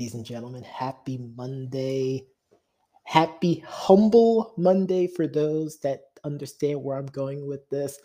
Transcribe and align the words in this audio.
ladies 0.00 0.14
and 0.14 0.24
gentlemen. 0.24 0.62
Happy 0.62 1.18
Monday. 1.36 2.26
Happy 3.04 3.62
humble 3.68 4.54
Monday 4.56 5.06
for 5.06 5.26
those 5.26 5.78
that 5.80 6.04
understand 6.24 6.82
where 6.82 6.96
I'm 6.96 7.04
going 7.04 7.46
with 7.46 7.68
this. 7.68 7.98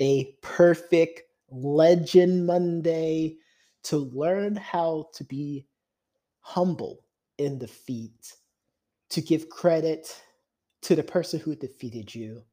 A 0.00 0.36
perfect 0.42 1.22
legend 1.50 2.46
Monday 2.46 3.38
to 3.82 3.96
learn 3.96 4.54
how 4.54 5.08
to 5.14 5.24
be 5.24 5.66
humble 6.38 7.00
in 7.38 7.58
defeat, 7.58 8.32
to 9.08 9.20
give 9.20 9.50
credit 9.50 10.22
to 10.82 10.94
the 10.94 11.02
person 11.02 11.40
who 11.40 11.56
defeated 11.56 12.14
you. 12.14 12.44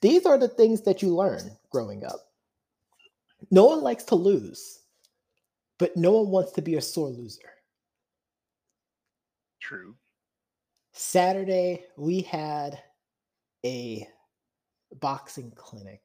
These 0.00 0.24
are 0.24 0.38
the 0.38 0.48
things 0.48 0.80
that 0.84 1.02
you 1.02 1.14
learn 1.14 1.50
growing 1.68 2.02
up. 2.06 2.30
No 3.50 3.66
one 3.66 3.82
likes 3.82 4.04
to 4.04 4.14
lose, 4.14 4.80
but 5.76 5.98
no 5.98 6.12
one 6.12 6.30
wants 6.30 6.52
to 6.52 6.62
be 6.62 6.76
a 6.76 6.80
sore 6.80 7.10
loser. 7.10 7.50
True. 9.68 9.96
Saturday, 10.94 11.84
we 11.98 12.22
had 12.22 12.80
a 13.66 14.08
boxing 14.98 15.52
clinic. 15.54 16.00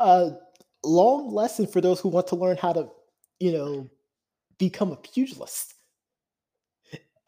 A 0.00 0.32
long 0.84 1.32
lesson 1.32 1.68
for 1.68 1.80
those 1.80 2.00
who 2.00 2.08
want 2.08 2.26
to 2.26 2.34
learn 2.34 2.56
how 2.56 2.72
to, 2.72 2.88
you 3.38 3.52
know, 3.52 3.88
become 4.58 4.90
a 4.90 4.96
pugilist. 4.96 5.74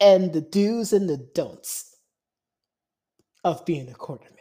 And 0.01 0.33
the 0.33 0.41
do's 0.41 0.91
and 0.91 1.07
the 1.07 1.29
don'ts 1.33 1.95
of 3.45 3.65
being 3.65 3.89
a 3.89 3.93
quarterman. 3.93 4.31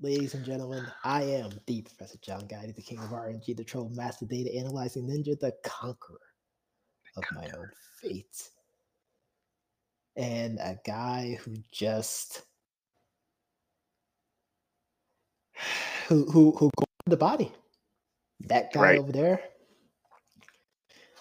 Ladies 0.00 0.34
and 0.34 0.44
gentlemen, 0.44 0.84
I 1.04 1.22
am 1.22 1.50
the 1.68 1.82
Professor 1.82 2.18
John 2.22 2.48
Guy, 2.48 2.72
the 2.74 2.82
king 2.82 2.98
of 2.98 3.10
RNG, 3.10 3.56
the 3.56 3.62
troll 3.62 3.88
master 3.90 4.26
data 4.26 4.52
analyzing 4.52 5.06
ninja, 5.06 5.38
the 5.38 5.52
conqueror 5.62 6.18
of 7.18 7.36
my 7.36 7.46
own 7.58 7.70
fate. 8.00 8.50
And 10.16 10.58
a 10.58 10.78
guy 10.84 11.38
who 11.42 11.54
just 11.72 12.42
who 16.08 16.24
who 16.30 16.52
who 16.58 16.70
the 17.06 17.16
body. 17.16 17.52
That 18.46 18.72
guy 18.72 18.80
Right. 18.80 18.98
over 18.98 19.12
there. 19.12 19.40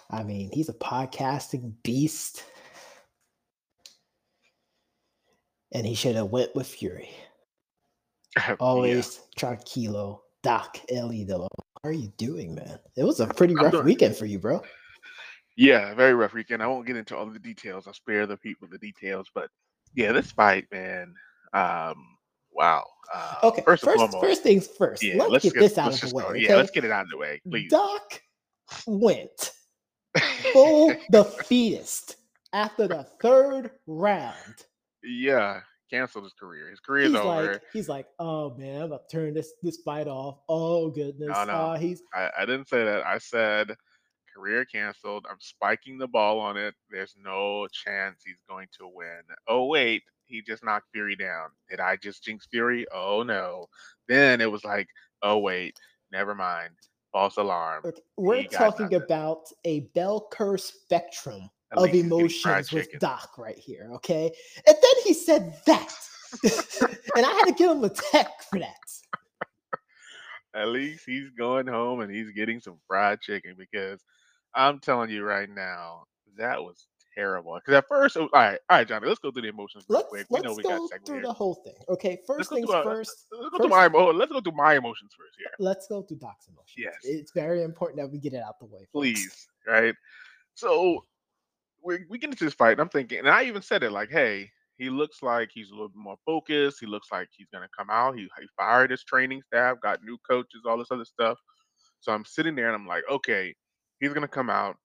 I 0.09 0.23
mean, 0.23 0.49
he's 0.53 0.69
a 0.69 0.73
podcasting 0.73 1.73
beast. 1.83 2.43
And 5.73 5.85
he 5.85 5.95
should 5.95 6.15
have 6.15 6.27
went 6.29 6.55
with 6.55 6.67
Fury. 6.67 7.09
yeah. 8.37 8.55
Always 8.59 9.21
tranquilo. 9.37 10.19
Doc 10.43 10.77
Elidolo. 10.91 11.47
How 11.83 11.89
are 11.89 11.91
you 11.91 12.11
doing, 12.17 12.55
man? 12.55 12.79
It 12.95 13.03
was 13.03 13.19
a 13.19 13.27
pretty 13.27 13.55
rough 13.55 13.71
doing- 13.73 13.85
weekend 13.85 14.15
for 14.15 14.25
you, 14.25 14.39
bro. 14.39 14.61
Yeah, 15.57 15.93
very 15.95 16.13
rough 16.13 16.33
weekend. 16.33 16.61
I 16.61 16.67
won't 16.67 16.85
get 16.85 16.95
into 16.95 17.17
all 17.17 17.25
the 17.25 17.39
details. 17.39 17.87
I'll 17.87 17.93
spare 17.93 18.25
the 18.27 18.37
people 18.37 18.67
the 18.71 18.77
details. 18.77 19.27
But 19.33 19.49
yeah, 19.95 20.11
this 20.11 20.31
fight, 20.31 20.65
man. 20.71 21.13
Um, 21.53 21.95
wow. 22.51 22.85
Uh, 23.13 23.35
Okay, 23.45 23.63
First 23.63 23.83
first, 23.83 23.99
and 24.01 24.13
first, 24.21 24.43
things 24.43 24.67
first. 24.67 25.03
yeah. 25.03 25.23
let's, 25.23 25.43
get, 25.43 25.55
this 25.55 25.77
out 25.77 25.93
of 25.93 26.09
the 26.09 26.15
way. 26.15 26.23
go- 26.23 26.29
Okay? 26.29 26.41
Yeah, 26.43 26.55
let's 26.57 26.71
get 26.71 26.85
it 26.85 26.91
out 26.91 27.05
of 27.05 27.09
the 27.09 27.17
way, 27.17 27.41
please. 27.49 27.71
Doc 27.71 28.21
went 28.85 29.51
full 30.53 30.93
defeatist 31.11 32.17
after 32.53 32.87
the 32.87 33.03
third 33.21 33.71
round. 33.87 34.65
yeah, 35.03 35.61
canceled 35.89 36.25
his 36.25 36.33
career. 36.33 36.69
His 36.69 36.79
career's 36.79 37.11
He's 37.11 37.15
over. 37.19 37.51
like, 37.53 37.61
he's 37.73 37.89
like, 37.89 38.07
oh 38.19 38.55
man, 38.57 38.81
I'm 38.83 38.89
gonna 38.89 39.01
turn 39.11 39.33
this 39.33 39.53
this 39.63 39.77
fight 39.85 40.07
off. 40.07 40.39
Oh 40.49 40.89
goodness. 40.89 41.29
No, 41.33 41.43
no. 41.45 41.53
Uh, 41.53 41.77
he's 41.77 42.01
I, 42.13 42.29
I 42.39 42.45
didn't 42.45 42.67
say 42.67 42.83
that. 42.83 43.05
I 43.05 43.17
said 43.19 43.75
career 44.37 44.65
canceled. 44.65 45.25
I'm 45.29 45.39
spiking 45.39 45.97
the 45.97 46.07
ball 46.07 46.39
on 46.39 46.57
it. 46.57 46.75
There's 46.89 47.15
no 47.23 47.67
chance 47.71 48.21
he's 48.25 48.41
going 48.47 48.67
to 48.77 48.87
win. 48.87 49.21
Oh 49.47 49.65
wait, 49.65 50.03
he 50.25 50.41
just 50.41 50.63
knocked 50.63 50.91
Fury 50.93 51.15
down. 51.15 51.49
Did 51.69 51.79
I 51.79 51.95
just 51.95 52.23
jinx 52.23 52.45
Fury? 52.45 52.85
Oh 52.93 53.23
no. 53.23 53.67
Then 54.07 54.41
it 54.41 54.51
was 54.51 54.63
like, 54.63 54.87
oh 55.23 55.39
wait, 55.39 55.79
never 56.11 56.35
mind. 56.35 56.73
False 57.11 57.37
alarm. 57.37 57.83
okay, 57.85 58.01
we're 58.17 58.43
talking 58.43 58.85
nothing. 58.85 59.01
about 59.01 59.49
a 59.65 59.81
bell 59.95 60.27
curve 60.31 60.61
spectrum 60.61 61.49
At 61.71 61.77
of 61.79 61.83
least 61.85 61.95
he's 61.95 62.03
getting 62.03 62.29
fried 62.29 62.53
emotions 62.57 62.71
with 62.71 62.83
chicken. 62.85 62.99
Doc 62.99 63.37
right 63.37 63.57
here. 63.57 63.89
Okay. 63.95 64.31
And 64.67 64.75
then 64.75 65.03
he 65.03 65.13
said 65.13 65.55
that. 65.65 65.93
and 66.43 67.25
I 67.25 67.31
had 67.31 67.45
to 67.45 67.53
give 67.53 67.71
him 67.71 67.83
a 67.83 67.89
tech 67.89 68.43
for 68.49 68.59
that. 68.59 68.75
At 70.53 70.67
least 70.67 71.05
he's 71.05 71.29
going 71.31 71.67
home 71.67 72.01
and 72.01 72.13
he's 72.13 72.31
getting 72.31 72.59
some 72.59 72.77
fried 72.87 73.21
chicken 73.21 73.55
because 73.57 74.01
I'm 74.57 74.79
telling 74.79 75.09
you 75.09 75.23
right 75.23 75.49
now, 75.49 76.03
that 76.37 76.61
was 76.61 76.87
terrible. 77.15 77.55
Because 77.55 77.75
at 77.77 77.87
first, 77.87 78.15
was- 78.15 78.29
all 78.33 78.41
right, 78.41 78.59
all 78.69 78.77
right, 78.77 78.87
Johnny, 78.87 79.07
let's 79.07 79.19
go 79.19 79.31
through 79.31 79.43
the 79.43 79.47
emotions 79.49 79.85
real 79.87 79.99
Let's 79.99 80.09
quick. 80.09 80.27
We 80.29 80.39
know 80.41 80.49
let's 80.51 80.57
we 80.57 80.63
got 80.63 80.77
go 80.79 80.87
segment 80.87 81.05
through 81.05 81.15
here. 81.15 81.23
the 81.23 81.33
whole 81.33 81.55
thing. 81.55 81.75
Okay, 81.89 82.19
first 82.27 82.49
things 82.49 82.69
our- 82.69 82.83
first. 82.83 83.27
Let's 83.31 83.43
go 83.43 83.49
first- 83.49 83.61
through 83.61 83.69
my 83.69 83.85
emo- 83.85 84.11
let's 84.13 84.31
go 84.31 84.41
through 84.41 84.51
my 84.53 84.75
emotions 84.75 85.13
first 85.17 85.35
uh, 85.35 85.39
here, 85.39 85.51
Let's 85.59 85.87
go 85.87 86.01
through 86.01 86.17
Doc's 86.17 86.47
emotions. 86.47 86.75
Yes. 86.77 86.95
It's 87.03 87.31
very 87.31 87.63
important 87.63 87.99
that 88.01 88.11
we 88.11 88.17
get 88.19 88.33
it 88.33 88.41
out 88.43 88.59
the 88.59 88.65
way. 88.65 88.79
folks. 88.79 88.89
please. 88.93 89.47
Right. 89.67 89.95
So 90.55 91.03
we 91.83 91.99
we 92.09 92.17
get 92.17 92.29
into 92.31 92.43
this 92.45 92.53
fight, 92.53 92.71
and 92.73 92.81
I'm 92.81 92.89
thinking, 92.89 93.19
and 93.19 93.29
I 93.29 93.43
even 93.43 93.61
said 93.61 93.83
it 93.83 93.91
like, 93.91 94.09
hey, 94.09 94.49
he 94.77 94.89
looks 94.89 95.21
like 95.23 95.49
he's 95.53 95.69
a 95.69 95.73
little 95.73 95.89
bit 95.89 95.97
more 95.97 96.17
focused. 96.25 96.79
He 96.79 96.85
looks 96.85 97.11
like 97.11 97.29
he's 97.35 97.47
gonna 97.53 97.69
come 97.77 97.89
out. 97.89 98.15
He, 98.15 98.21
he 98.39 98.47
fired 98.57 98.91
his 98.91 99.03
training 99.03 99.41
staff, 99.43 99.77
got 99.81 100.03
new 100.03 100.17
coaches, 100.29 100.61
all 100.67 100.77
this 100.77 100.91
other 100.91 101.05
stuff. 101.05 101.37
So 101.99 102.11
I'm 102.11 102.25
sitting 102.25 102.55
there 102.55 102.67
and 102.67 102.75
I'm 102.75 102.85
like, 102.87 103.03
okay, 103.09 103.55
he's 103.99 104.13
gonna 104.13 104.27
come 104.27 104.49
out. 104.49 104.77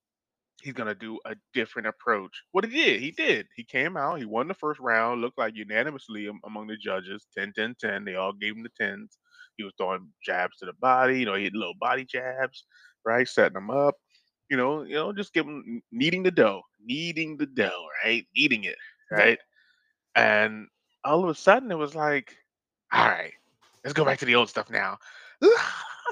He's 0.62 0.74
gonna 0.74 0.94
do 0.94 1.18
a 1.24 1.34
different 1.54 1.88
approach. 1.88 2.42
What 2.52 2.64
he 2.64 2.70
did, 2.70 3.00
he 3.00 3.10
did. 3.10 3.48
He 3.56 3.64
came 3.64 3.96
out. 3.96 4.18
He 4.18 4.24
won 4.24 4.48
the 4.48 4.54
first 4.54 4.80
round. 4.80 5.20
Looked 5.20 5.38
like 5.38 5.56
unanimously 5.56 6.30
among 6.44 6.66
the 6.68 6.76
judges, 6.76 7.26
10, 7.36 7.52
10, 7.54 7.76
10. 7.80 8.04
They 8.04 8.14
all 8.14 8.32
gave 8.32 8.54
him 8.56 8.62
the 8.62 8.70
tens. 8.78 9.18
He 9.56 9.64
was 9.64 9.72
throwing 9.76 10.08
jabs 10.24 10.58
to 10.58 10.66
the 10.66 10.72
body. 10.74 11.20
You 11.20 11.26
know, 11.26 11.34
he 11.34 11.44
had 11.44 11.54
little 11.54 11.74
body 11.80 12.04
jabs, 12.04 12.64
right, 13.04 13.28
setting 13.28 13.54
them 13.54 13.70
up. 13.70 13.96
You 14.48 14.56
know, 14.56 14.82
you 14.82 14.94
know, 14.94 15.12
just 15.12 15.32
give 15.32 15.46
him 15.46 15.82
kneading 15.90 16.22
the 16.22 16.30
dough, 16.30 16.62
kneading 16.84 17.38
the 17.38 17.46
dough, 17.46 17.86
right, 18.04 18.26
kneading 18.36 18.64
it, 18.64 18.76
right. 19.10 19.38
And 20.14 20.68
all 21.04 21.22
of 21.22 21.30
a 21.30 21.34
sudden, 21.34 21.72
it 21.72 21.78
was 21.78 21.94
like, 21.94 22.36
all 22.92 23.06
right, 23.06 23.32
let's 23.82 23.94
go 23.94 24.04
back 24.04 24.18
to 24.18 24.26
the 24.26 24.34
old 24.34 24.50
stuff 24.50 24.68
now. 24.68 24.98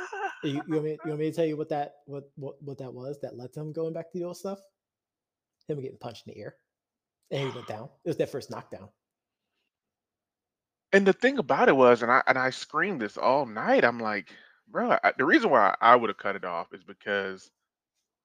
Uh, 0.01 0.47
you, 0.49 0.63
you, 0.67 0.75
want 0.75 0.85
me, 0.85 0.91
you 1.05 1.09
want 1.11 1.21
me 1.21 1.31
to 1.31 1.37
tell 1.37 1.47
you 1.47 1.57
what 1.57 1.69
that 1.69 1.97
what, 2.07 2.25
what 2.37 2.63
what 2.63 2.79
that 2.79 2.93
was 2.93 3.19
that 3.21 3.37
led 3.37 3.53
to 3.53 3.61
him 3.61 3.73
going 3.73 3.93
back 3.93 4.11
to 4.11 4.19
the 4.19 4.25
old 4.25 4.37
stuff? 4.37 4.59
Him 5.69 5.81
getting 5.81 5.99
punched 5.99 6.27
in 6.27 6.35
the 6.35 6.41
ear, 6.41 6.55
and 7.31 7.49
he 7.49 7.55
went 7.55 7.69
down. 7.69 7.89
It 8.05 8.09
was 8.09 8.17
that 8.17 8.31
first 8.31 8.51
knockdown. 8.51 8.89
And 10.93 11.07
the 11.07 11.13
thing 11.13 11.39
about 11.39 11.69
it 11.69 11.77
was, 11.77 12.03
and 12.03 12.11
I 12.11 12.23
and 12.27 12.39
I 12.39 12.51
screamed 12.51 13.01
this 13.01 13.17
all 13.17 13.47
night. 13.47 13.85
I'm 13.85 14.01
like, 14.01 14.31
bro, 14.69 14.97
I, 15.05 15.13
the 15.17 15.25
reason 15.25 15.51
why 15.51 15.75
I 15.81 15.95
would 15.95 16.11
have 16.11 16.17
cut 16.17 16.37
it 16.37 16.45
off 16.45 16.69
is 16.73 16.83
because 16.83 17.51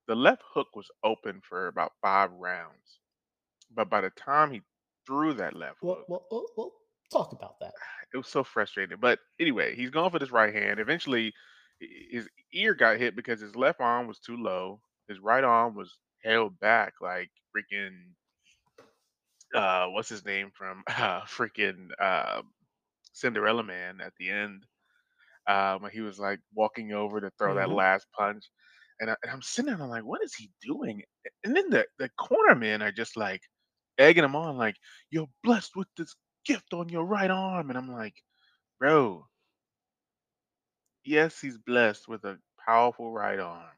the 0.08 0.14
left 0.14 0.42
hook 0.52 0.68
was 0.74 0.90
open 1.04 1.40
for 1.42 1.68
about 1.68 1.92
five 2.02 2.32
rounds, 2.32 3.00
but 3.74 3.90
by 3.90 4.00
the 4.00 4.10
time 4.10 4.50
he 4.50 4.62
threw 5.06 5.34
that 5.34 5.54
left 5.54 5.82
Well, 5.82 5.96
hook, 5.96 6.06
well, 6.08 6.26
well, 6.30 6.46
well 6.56 6.72
talk 7.12 7.32
about 7.32 7.60
that. 7.60 7.72
it 8.14 8.16
was 8.16 8.28
so 8.28 8.42
frustrating. 8.44 8.98
But 9.00 9.18
anyway, 9.40 9.74
he's 9.74 9.90
going 9.90 10.10
for 10.10 10.18
this 10.18 10.30
right 10.30 10.54
hand. 10.54 10.80
Eventually, 10.80 11.32
his 11.80 12.28
ear 12.52 12.74
got 12.74 12.98
hit 12.98 13.16
because 13.16 13.40
his 13.40 13.56
left 13.56 13.80
arm 13.80 14.06
was 14.06 14.20
too 14.20 14.36
low. 14.36 14.82
His 15.08 15.18
right 15.20 15.44
arm 15.44 15.74
was 15.74 15.98
held 16.24 16.58
back 16.58 16.94
like 17.00 17.30
freaking. 17.56 18.14
Uh, 19.54 19.86
what's 19.88 20.08
his 20.08 20.24
name 20.24 20.50
from 20.50 20.82
uh, 20.88 21.22
freaking 21.22 21.90
uh, 22.00 22.42
Cinderella 23.12 23.62
Man 23.64 24.00
at 24.00 24.14
the 24.18 24.30
end? 24.30 24.66
Um, 25.48 25.82
when 25.82 25.92
he 25.92 26.02
was 26.02 26.20
like 26.20 26.40
walking 26.54 26.92
over 26.92 27.20
to 27.20 27.30
throw 27.38 27.56
that 27.56 27.70
Mhm. 27.70 27.76
last 27.76 28.06
punch, 28.18 28.44
and, 29.00 29.10
I, 29.10 29.16
and 29.22 29.32
I'm 29.32 29.42
sitting 29.42 29.66
there, 29.66 29.74
and 29.74 29.82
I'm 29.84 29.90
like, 29.90 30.04
what 30.04 30.22
is 30.22 30.34
he 30.34 30.52
doing? 30.62 31.02
And 31.44 31.56
then 31.56 31.70
the 31.70 31.86
the 31.98 32.10
corner 32.10 32.54
men 32.56 32.82
are 32.82 32.92
just 32.92 33.16
like 33.16 33.42
egging 33.98 34.24
him 34.24 34.36
on, 34.36 34.56
like, 34.58 34.76
you're 35.10 35.28
blessed 35.44 35.76
with 35.76 35.88
this 35.96 36.16
gift 36.46 36.74
on 36.74 36.88
your 36.90 37.04
right 37.06 37.30
arm, 37.30 37.70
and 37.70 37.78
I'm 37.78 37.90
like, 37.92 38.14
bro, 38.80 39.26
yes, 41.06 41.40
he's 41.40 41.58
blessed 41.58 42.08
with 42.08 42.24
a 42.24 42.38
powerful 42.64 43.12
right 43.12 43.38
arm, 43.40 43.70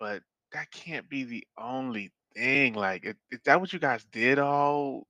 but 0.00 0.22
that 0.52 0.70
can't 0.72 1.08
be 1.08 1.24
the 1.24 1.46
only 1.58 2.12
thing. 2.34 2.74
Like, 2.74 3.04
is, 3.04 3.16
is 3.30 3.40
that 3.44 3.60
what 3.60 3.72
you 3.72 3.78
guys 3.78 4.04
did 4.12 4.38
all 4.38 5.06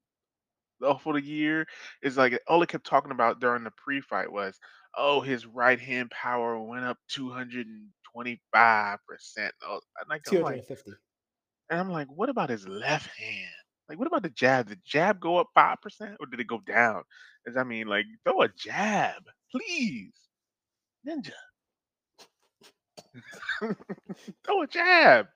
all 0.84 0.98
for 0.98 1.14
the 1.14 1.22
year? 1.24 1.66
Is 2.02 2.16
like 2.16 2.38
all 2.48 2.60
they 2.60 2.66
kept 2.66 2.86
talking 2.86 3.12
about 3.12 3.40
during 3.40 3.64
the 3.64 3.72
pre-fight 3.72 4.32
was, 4.32 4.58
oh, 4.96 5.20
his 5.20 5.46
right 5.46 5.80
hand 5.80 6.10
power 6.10 6.58
went 6.62 6.84
up 6.84 6.98
225 7.08 8.98
percent. 9.08 9.54
And 9.62 9.80
like, 10.08 10.24
Two 10.24 10.36
I'm 10.36 10.42
like, 10.42 10.62
and 11.70 11.80
I'm 11.80 11.90
like, 11.90 12.08
what 12.08 12.28
about 12.28 12.50
his 12.50 12.66
left 12.68 13.08
hand? 13.18 13.50
Like, 13.88 13.98
what 13.98 14.08
about 14.08 14.22
the 14.22 14.30
jab? 14.30 14.68
Did 14.68 14.80
jab 14.84 15.20
go 15.20 15.38
up 15.38 15.48
five 15.54 15.80
percent 15.82 16.16
or 16.20 16.26
did 16.26 16.40
it 16.40 16.46
go 16.46 16.60
down? 16.66 17.02
Does 17.46 17.56
I 17.56 17.64
mean, 17.64 17.86
like, 17.86 18.06
throw 18.24 18.42
a 18.42 18.48
jab, 18.48 19.22
please, 19.50 20.12
ninja. 21.08 21.32
Throw 24.44 24.62
a 24.62 24.66
jab. 24.66 25.26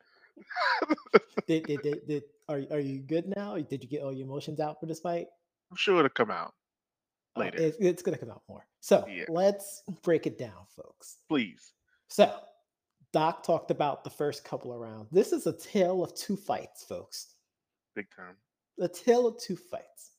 did, 1.46 1.64
did, 1.64 1.82
did, 1.82 2.06
did, 2.06 2.22
are, 2.48 2.62
are 2.70 2.80
you 2.80 3.00
good 3.00 3.26
now? 3.36 3.56
Did 3.56 3.82
you 3.82 3.88
get 3.88 4.02
all 4.02 4.12
your 4.12 4.26
emotions 4.26 4.60
out 4.60 4.80
for 4.80 4.86
this 4.86 5.00
fight? 5.00 5.26
I'm 5.70 5.76
sure 5.76 5.98
it'll 5.98 6.08
come 6.10 6.30
out 6.30 6.54
Uh, 7.36 7.40
later. 7.40 7.58
it's, 7.58 7.76
it's 7.80 8.02
going 8.02 8.14
to 8.16 8.20
come 8.20 8.30
out 8.30 8.42
more. 8.48 8.66
So 8.80 9.04
Yeah. 9.08 9.24
let's 9.28 9.82
break 10.02 10.26
it 10.26 10.38
down, 10.38 10.66
folks. 10.76 11.19
Please. 11.28 11.72
So 12.08 12.32
Doc 13.12 13.42
talked 13.42 13.70
about 13.70 14.04
the 14.04 14.10
first 14.10 14.44
couple 14.44 14.72
of 14.72 14.80
rounds. 14.80 15.08
This 15.10 15.32
is 15.32 15.46
a 15.46 15.52
tale 15.56 16.02
of 16.02 16.14
two 16.14 16.36
fights, 16.36 16.84
folks. 16.84 17.34
Big 17.94 18.06
time. 18.14 18.36
A 18.80 18.88
tale 18.88 19.26
of 19.26 19.38
two 19.38 19.56
fights. 19.56 20.12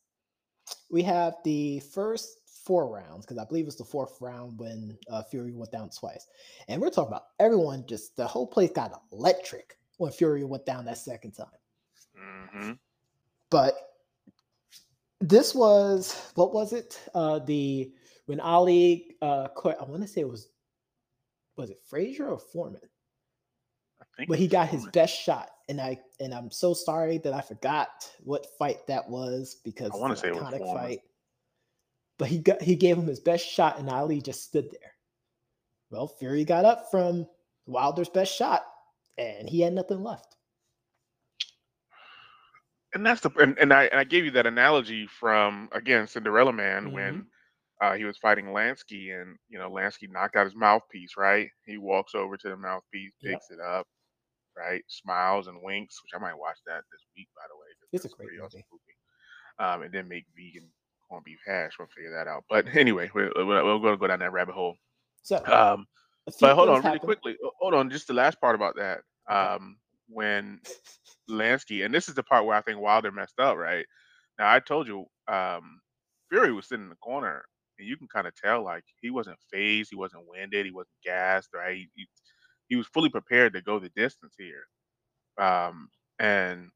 We 0.91 1.03
have 1.03 1.35
the 1.43 1.79
first 1.79 2.39
four 2.65 2.87
rounds 2.93 3.25
because 3.25 3.37
I 3.37 3.45
believe 3.45 3.67
it's 3.67 3.75
the 3.75 3.83
fourth 3.83 4.17
round 4.21 4.59
when 4.59 4.97
uh, 5.09 5.23
Fury 5.23 5.51
went 5.53 5.71
down 5.71 5.89
twice, 5.89 6.27
and 6.67 6.81
we're 6.81 6.89
talking 6.89 7.09
about 7.11 7.27
everyone. 7.39 7.85
Just 7.87 8.15
the 8.15 8.27
whole 8.27 8.47
place 8.47 8.71
got 8.71 9.01
electric 9.11 9.77
when 9.97 10.11
Fury 10.11 10.43
went 10.43 10.65
down 10.65 10.85
that 10.85 10.97
second 10.97 11.31
time. 11.31 11.47
hmm 12.15 12.71
But 13.49 13.75
this 15.19 15.53
was 15.55 16.31
what 16.35 16.53
was 16.53 16.73
it? 16.73 16.99
Uh, 17.13 17.39
the 17.39 17.91
when 18.25 18.39
Ali 18.39 19.15
uh, 19.21 19.49
caught, 19.49 19.79
I 19.79 19.83
want 19.85 20.01
to 20.01 20.07
say 20.07 20.21
it 20.21 20.29
was 20.29 20.49
was 21.55 21.69
it 21.69 21.79
Frazier 21.87 22.29
or 22.29 22.39
Foreman? 22.39 22.81
I 24.01 24.05
think 24.17 24.29
but 24.29 24.39
he 24.39 24.47
got 24.47 24.69
his 24.69 24.85
best 24.87 25.19
shot 25.19 25.49
and 25.69 25.79
i 25.79 25.97
and 26.19 26.33
i'm 26.33 26.51
so 26.51 26.73
sorry 26.73 27.17
that 27.19 27.33
i 27.33 27.41
forgot 27.41 28.09
what 28.23 28.45
fight 28.59 28.85
that 28.87 29.09
was 29.09 29.57
because 29.63 29.91
I 29.93 30.13
say 30.15 30.29
an 30.29 30.35
it 30.35 30.35
was 30.35 30.43
iconic 30.43 30.57
Foreman. 30.59 30.83
fight 30.83 30.99
but 32.17 32.27
he 32.27 32.37
got 32.39 32.61
he 32.61 32.75
gave 32.75 32.97
him 32.97 33.07
his 33.07 33.19
best 33.19 33.45
shot 33.47 33.79
and 33.79 33.89
ali 33.89 34.21
just 34.21 34.43
stood 34.43 34.69
there 34.71 34.91
well 35.91 36.07
fury 36.07 36.43
got 36.45 36.65
up 36.65 36.89
from 36.91 37.27
wilder's 37.65 38.09
best 38.09 38.33
shot 38.35 38.63
and 39.17 39.49
he 39.49 39.61
had 39.61 39.73
nothing 39.73 40.01
left 40.03 40.35
and 42.93 43.05
that's 43.05 43.21
the 43.21 43.31
and, 43.39 43.57
and 43.59 43.73
I 43.73 43.85
and 43.85 43.99
I 43.99 44.03
gave 44.03 44.25
you 44.25 44.31
that 44.31 44.45
analogy 44.45 45.07
from 45.07 45.69
again 45.71 46.07
Cinderella 46.07 46.53
Man 46.53 46.91
when 46.91 47.25
uh, 47.81 47.93
he 47.93 48.05
was 48.05 48.17
fighting 48.17 48.45
Lansky 48.47 49.19
and 49.19 49.35
you 49.49 49.57
know 49.57 49.69
Lansky 49.69 50.09
knocked 50.11 50.35
out 50.35 50.45
his 50.45 50.55
mouthpiece 50.55 51.13
right 51.17 51.49
he 51.65 51.77
walks 51.77 52.13
over 52.15 52.37
to 52.37 52.49
the 52.49 52.57
mouthpiece 52.57 53.13
Yep. 53.21 53.33
picks 53.33 53.49
it 53.49 53.59
up 53.59 53.87
right 54.55 54.83
smiles 54.87 55.47
and 55.47 55.57
winks 55.63 55.99
which 56.03 56.11
I 56.15 56.21
might 56.21 56.37
watch 56.37 56.57
that 56.67 56.81
this 56.91 57.01
week 57.17 57.27
by 57.35 57.43
the 57.49 57.55
way. 57.57 57.67
It's 57.91 58.05
a 58.05 58.09
great 58.09 58.39
awesome 58.43 58.61
movie. 58.71 58.97
um, 59.71 59.81
and 59.83 59.93
then 59.93 60.07
make 60.07 60.25
vegan 60.35 60.69
corned 61.13 61.25
beef 61.25 61.39
hash 61.45 61.73
we'll 61.77 61.87
figure 61.95 62.11
that 62.11 62.27
out 62.27 62.43
but 62.49 62.65
anyway 62.75 63.09
we're, 63.13 63.31
we're, 63.35 63.63
we're 63.63 63.79
going 63.79 63.93
to 63.93 63.97
go 63.97 64.07
down 64.07 64.19
that 64.19 64.33
rabbit 64.33 64.55
hole 64.55 64.75
so 65.23 65.45
um, 65.45 65.87
but 66.39 66.55
hold 66.55 66.69
on, 66.69 66.81
really 66.81 66.99
quickly. 66.99 67.37
Hold 67.59 67.73
on, 67.73 67.89
just 67.89 68.07
the 68.07 68.13
last 68.13 68.39
part 68.39 68.55
about 68.55 68.75
that. 68.77 69.01
Um, 69.29 69.77
when 70.07 70.59
Lansky, 71.29 71.85
and 71.85 71.93
this 71.93 72.07
is 72.07 72.15
the 72.15 72.23
part 72.23 72.45
where 72.45 72.57
I 72.57 72.61
think 72.61 72.79
Wilder 72.79 73.11
messed 73.11 73.39
up, 73.39 73.57
right? 73.57 73.85
Now 74.39 74.53
I 74.53 74.59
told 74.59 74.87
you, 74.87 75.05
um, 75.27 75.79
Fury 76.29 76.53
was 76.53 76.67
sitting 76.67 76.85
in 76.85 76.89
the 76.89 76.95
corner, 76.95 77.43
and 77.77 77.87
you 77.87 77.97
can 77.97 78.07
kind 78.07 78.27
of 78.27 78.33
tell 78.35 78.63
like 78.63 78.83
he 79.01 79.09
wasn't 79.09 79.37
phased, 79.51 79.89
he 79.91 79.97
wasn't 79.97 80.27
winded, 80.27 80.65
he 80.65 80.71
wasn't 80.71 80.95
gassed, 81.03 81.49
right? 81.53 81.75
He, 81.75 81.89
he, 81.95 82.07
he 82.69 82.75
was 82.75 82.87
fully 82.87 83.09
prepared 83.09 83.53
to 83.53 83.61
go 83.61 83.79
the 83.79 83.89
distance 83.89 84.35
here. 84.37 84.63
Um, 85.37 85.89
and 86.19 86.69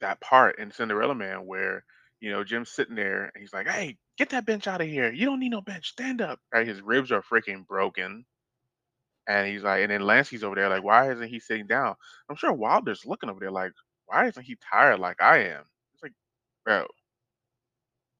that 0.00 0.20
part 0.20 0.58
in 0.58 0.70
Cinderella 0.70 1.14
Man 1.14 1.46
where 1.46 1.84
you 2.24 2.30
know 2.32 2.42
Jim's 2.42 2.70
sitting 2.70 2.94
there 2.96 3.24
and 3.24 3.40
he's 3.40 3.52
like, 3.52 3.68
"Hey, 3.68 3.98
get 4.16 4.30
that 4.30 4.46
bench 4.46 4.66
out 4.66 4.80
of 4.80 4.88
here! 4.88 5.12
You 5.12 5.26
don't 5.26 5.40
need 5.40 5.50
no 5.50 5.60
bench. 5.60 5.90
Stand 5.90 6.22
up!" 6.22 6.40
Right? 6.52 6.66
His 6.66 6.80
ribs 6.80 7.12
are 7.12 7.22
freaking 7.22 7.66
broken, 7.66 8.24
and 9.28 9.46
he's 9.46 9.62
like, 9.62 9.82
and 9.82 9.90
then 9.90 10.00
Lansky's 10.00 10.42
over 10.44 10.54
there 10.54 10.70
like, 10.70 10.82
"Why 10.82 11.12
isn't 11.12 11.28
he 11.28 11.38
sitting 11.38 11.66
down?" 11.66 11.94
I'm 12.30 12.36
sure 12.36 12.52
Wilder's 12.52 13.04
looking 13.04 13.28
over 13.28 13.40
there 13.40 13.50
like, 13.50 13.72
"Why 14.06 14.26
isn't 14.28 14.42
he 14.42 14.56
tired 14.72 15.00
like 15.00 15.20
I 15.20 15.38
am?" 15.50 15.64
It's 15.92 16.02
like, 16.02 16.14
bro, 16.64 16.86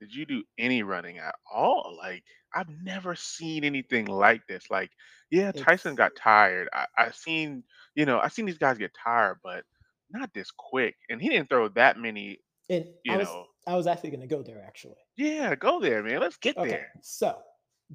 did 0.01 0.15
you 0.15 0.27
do 0.27 0.45
any 0.59 0.83
running 0.83 1.19
at 1.19 1.35
all? 1.51 1.97
Like, 1.99 2.25
I've 2.55 2.69
never 2.83 3.15
seen 3.15 3.65
anything 3.65 4.07
like 4.07 4.47
this. 4.47 4.71
Like, 4.71 4.91
yeah, 5.31 5.53
Tyson 5.53 5.93
It's- 5.93 5.97
got 5.97 6.17
tired. 6.17 6.69
I, 6.73 6.87
I've 6.99 7.17
seen, 7.17 7.65
you 7.95 8.05
know, 8.07 8.21
I've 8.21 8.33
seen 8.33 8.45
these 8.47 8.59
guys 8.59 8.79
get 8.79 8.93
tired, 8.95 9.39
but 9.43 9.65
not 10.11 10.33
this 10.35 10.51
quick. 10.51 10.97
And 11.09 11.21
he 11.23 11.31
didn't 11.31 11.49
throw 11.49 11.69
that 11.71 11.99
many. 11.99 12.41
And 12.71 12.87
you 13.05 13.13
i 13.13 13.17
was 13.17 13.29
know. 13.29 13.47
i 13.67 13.75
was 13.77 13.87
actually 13.87 14.11
going 14.11 14.21
to 14.21 14.27
go 14.27 14.43
there 14.43 14.63
actually 14.67 14.97
Yeah, 15.17 15.55
go 15.55 15.81
there, 15.81 16.03
man. 16.03 16.21
Let's 16.21 16.37
get 16.39 16.57
Okay, 16.57 16.69
there. 16.71 16.93
so 17.03 17.39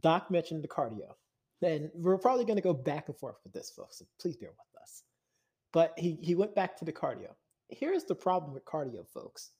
Doc 0.01 0.29
mentioned 0.31 0.63
the 0.63 0.67
cardio, 0.67 1.09
and 1.61 1.89
we're 1.93 2.17
probably 2.17 2.45
going 2.45 2.55
to 2.57 2.61
go 2.61 2.73
back 2.73 3.07
and 3.09 3.17
forth 3.17 3.37
with 3.43 3.53
this, 3.53 3.71
folks. 3.71 3.97
So 3.99 4.05
please 4.21 4.37
bear 4.37 4.49
with 4.51 4.81
us. 4.81 5.03
But 5.73 5.93
he 5.97 6.17
he 6.21 6.35
went 6.35 6.55
back 6.55 6.77
to 6.77 6.85
the 6.85 6.93
cardio. 6.93 7.33
Here's 7.69 8.03
the 8.05 8.15
problem 8.15 8.53
with 8.53 8.63
cardio, 8.65 9.07
folks. 9.07 9.51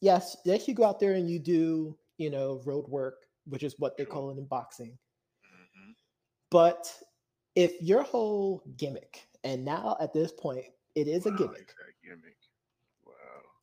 Yes, 0.00 0.36
yes, 0.44 0.68
you 0.68 0.74
go 0.74 0.84
out 0.84 1.00
there 1.00 1.14
and 1.14 1.28
you 1.28 1.38
do 1.38 1.96
you 2.18 2.30
know 2.30 2.60
road 2.64 2.86
work, 2.88 3.26
which 3.46 3.62
is 3.62 3.74
what 3.78 3.96
they 3.96 4.04
Sure. 4.04 4.12
call 4.12 4.30
it 4.30 4.38
in 4.38 4.44
boxing. 4.46 4.96
Mhm. 5.44 5.94
But 6.50 6.92
if 7.56 7.80
your 7.82 8.02
whole 8.02 8.62
gimmick, 8.76 9.26
and 9.44 9.64
now 9.64 9.96
at 10.00 10.12
this 10.12 10.32
point, 10.32 10.66
it 10.94 11.08
is 11.08 11.26
a 11.26 11.30
Wow, 11.30 11.36
gimmick 11.36 11.60
it's 11.62 11.74
that 11.74 11.94
gimmick. 12.04 12.36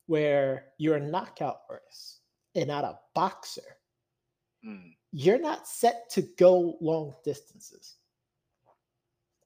Where 0.08 0.66
you're 0.78 0.96
a 0.96 1.00
knockout 1.00 1.60
artist 1.70 2.22
and 2.56 2.66
not 2.66 2.84
a 2.84 2.98
boxer. 3.14 3.62
Mm. 4.66 4.94
you're 5.12 5.38
not 5.38 5.68
set 5.68 6.10
to 6.10 6.22
go 6.36 6.76
long 6.80 7.14
distances. 7.24 7.94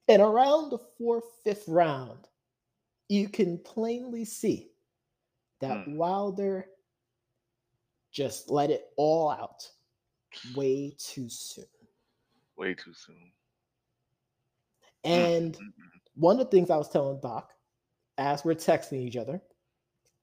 And 0.08 0.22
around 0.22 0.70
the 0.70 0.78
fourth, 0.78 1.24
fifth 1.44 1.68
round, 1.68 2.28
you 3.10 3.28
can 3.28 3.58
plainly 3.58 4.24
see 4.24 4.70
that 5.60 5.84
Hmm. 5.84 5.96
Wilder 5.96 6.66
just 8.10 8.50
let 8.50 8.70
it 8.70 8.86
all 8.96 9.30
out 9.30 9.70
way 10.56 10.94
too 10.98 11.28
soon. 11.28 11.66
Way 12.56 12.74
too 12.74 12.94
soon. 12.94 13.32
Mm, 15.04 15.10
And 15.12 15.54
mm, 15.54 15.58
mm. 15.58 15.72
one 16.14 16.40
of 16.40 16.46
the 16.46 16.50
things 16.50 16.70
I 16.70 16.76
was 16.78 16.88
telling 16.88 17.20
Doc 17.20 17.52
as 18.18 18.44
we're 18.44 18.54
texting 18.54 19.00
each 19.06 19.16
other, 19.16 19.42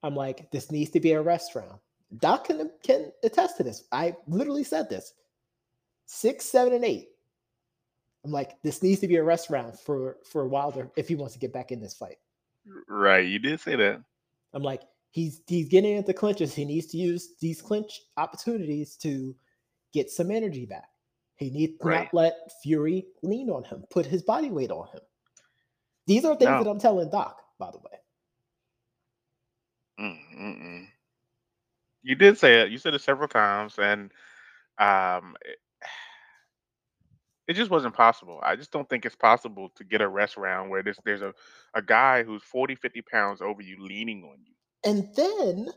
I'm 0.03 0.15
like, 0.15 0.49
this 0.51 0.71
needs 0.71 0.91
to 0.91 0.99
be 0.99 1.11
a 1.11 1.21
restaurant. 1.21 1.79
Doc 2.17 2.45
can, 2.45 2.71
can 2.83 3.11
attest 3.23 3.57
to 3.57 3.63
this. 3.63 3.83
I 3.91 4.15
literally 4.27 4.63
said 4.63 4.89
this 4.89 5.13
six, 6.05 6.45
seven, 6.45 6.73
and 6.73 6.83
eight. 6.85 7.09
I'm 8.25 8.31
like, 8.31 8.61
this 8.63 8.81
needs 8.83 8.99
to 9.01 9.07
be 9.07 9.15
a 9.17 9.23
restaurant 9.23 9.65
round 9.67 9.79
for 9.79 10.17
for 10.29 10.47
Wilder 10.47 10.91
if 10.97 11.07
he 11.07 11.15
wants 11.15 11.33
to 11.33 11.39
get 11.39 11.53
back 11.53 11.71
in 11.71 11.79
this 11.79 11.93
fight. 11.93 12.17
Right, 12.87 13.25
you 13.25 13.39
did 13.39 13.59
say 13.59 13.75
that. 13.75 14.01
I'm 14.53 14.63
like, 14.63 14.81
he's 15.11 15.41
he's 15.47 15.69
getting 15.69 15.95
into 15.97 16.13
clinches. 16.13 16.53
He 16.53 16.65
needs 16.65 16.87
to 16.87 16.97
use 16.97 17.35
these 17.39 17.61
clinch 17.61 18.01
opportunities 18.17 18.95
to 18.97 19.35
get 19.93 20.09
some 20.09 20.31
energy 20.31 20.65
back. 20.65 20.89
He 21.35 21.49
needs 21.49 21.77
to 21.79 21.87
Right. 21.87 22.03
not 22.03 22.13
let 22.13 22.33
Fury 22.61 23.05
lean 23.23 23.49
on 23.49 23.63
him, 23.63 23.85
put 23.89 24.05
his 24.05 24.23
body 24.23 24.49
weight 24.49 24.71
on 24.71 24.87
him. 24.89 24.99
These 26.05 26.25
are 26.25 26.35
things 26.35 26.49
No. 26.49 26.63
that 26.63 26.69
I'm 26.69 26.79
telling 26.79 27.09
Doc, 27.09 27.41
by 27.57 27.71
the 27.71 27.77
way. 27.77 27.99
Mm, 29.99 30.17
mm, 30.39 30.63
mm. 30.63 30.87
You 32.01 32.15
did 32.15 32.37
say 32.37 32.61
it. 32.61 32.71
You 32.71 32.77
said 32.77 32.93
it 32.93 33.01
several 33.01 33.27
times, 33.27 33.77
and 33.77 34.11
um, 34.77 35.35
it, 35.41 35.57
it 37.47 37.53
just 37.55 37.71
wasn't 37.71 37.95
possible. 37.95 38.39
I 38.43 38.55
just 38.55 38.71
don't 38.71 38.87
think 38.87 39.05
it's 39.05 39.15
possible 39.15 39.69
to 39.75 39.83
get 39.83 40.01
a 40.01 40.07
rest 40.07 40.37
round 40.37 40.69
where 40.69 40.83
there's 40.83 40.99
there's 41.03 41.21
a, 41.21 41.33
a 41.73 41.81
guy 41.81 42.23
who's 42.23 42.43
40, 42.43 42.75
50 42.75 43.01
pounds 43.01 43.41
over 43.41 43.61
you 43.61 43.77
leaning 43.79 44.23
on 44.23 44.37
you. 44.45 44.53
And 44.85 45.09
then 45.15 45.69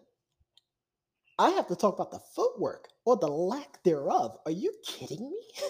I 1.38 1.50
have 1.50 1.66
to 1.68 1.76
talk 1.76 1.94
about 1.94 2.10
the 2.12 2.20
footwork 2.36 2.88
or 3.04 3.16
the 3.16 3.26
lack 3.26 3.82
thereof. 3.82 4.36
Are 4.46 4.52
you 4.52 4.72
kidding 4.86 5.30
me? 5.30 5.64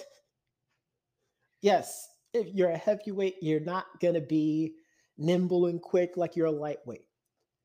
yes, 1.61 2.09
if 2.33 2.53
you're 2.53 2.69
a 2.69 2.77
heavyweight, 2.77 3.37
you're 3.41 3.59
not 3.59 3.85
going 3.99 4.15
to 4.15 4.21
be 4.21 4.75
nimble 5.17 5.67
and 5.67 5.81
quick 5.81 6.17
like 6.17 6.35
you're 6.35 6.47
a 6.47 6.51
lightweight, 6.51 7.07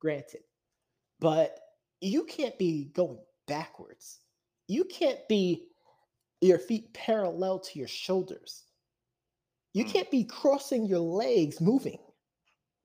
granted. 0.00 0.40
But 1.20 1.58
you 2.00 2.24
can't 2.24 2.56
be 2.58 2.86
going 2.94 3.18
backwards. 3.46 4.20
You 4.68 4.84
can't 4.84 5.26
be 5.28 5.66
your 6.40 6.58
feet 6.58 6.92
parallel 6.94 7.58
to 7.60 7.78
your 7.78 7.88
shoulders. 7.88 8.64
You 9.74 9.84
Mm. 9.84 9.92
can't 9.92 10.10
be 10.10 10.24
crossing 10.24 10.86
your 10.86 11.00
legs 11.00 11.60
moving. 11.60 11.98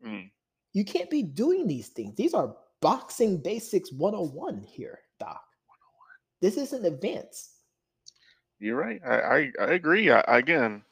Mm. 0.04 0.32
You 0.74 0.84
can't 0.86 1.10
be 1.10 1.22
doing 1.24 1.68
these 1.68 1.90
things. 1.90 2.16
These 2.16 2.34
are 2.34 2.58
boxing 2.82 3.38
basics 3.42 3.92
101 3.92 4.62
here, 4.64 5.00
Doc. 5.20 5.44
This 6.42 6.58
isn't 6.58 6.86
advanced. 6.86 7.52
You're 8.60 8.76
right. 8.78 9.02
I 9.06 9.22
I, 9.22 9.52
I 9.60 9.66
agree. 9.74 10.10
I, 10.10 10.22
again, 10.28 10.84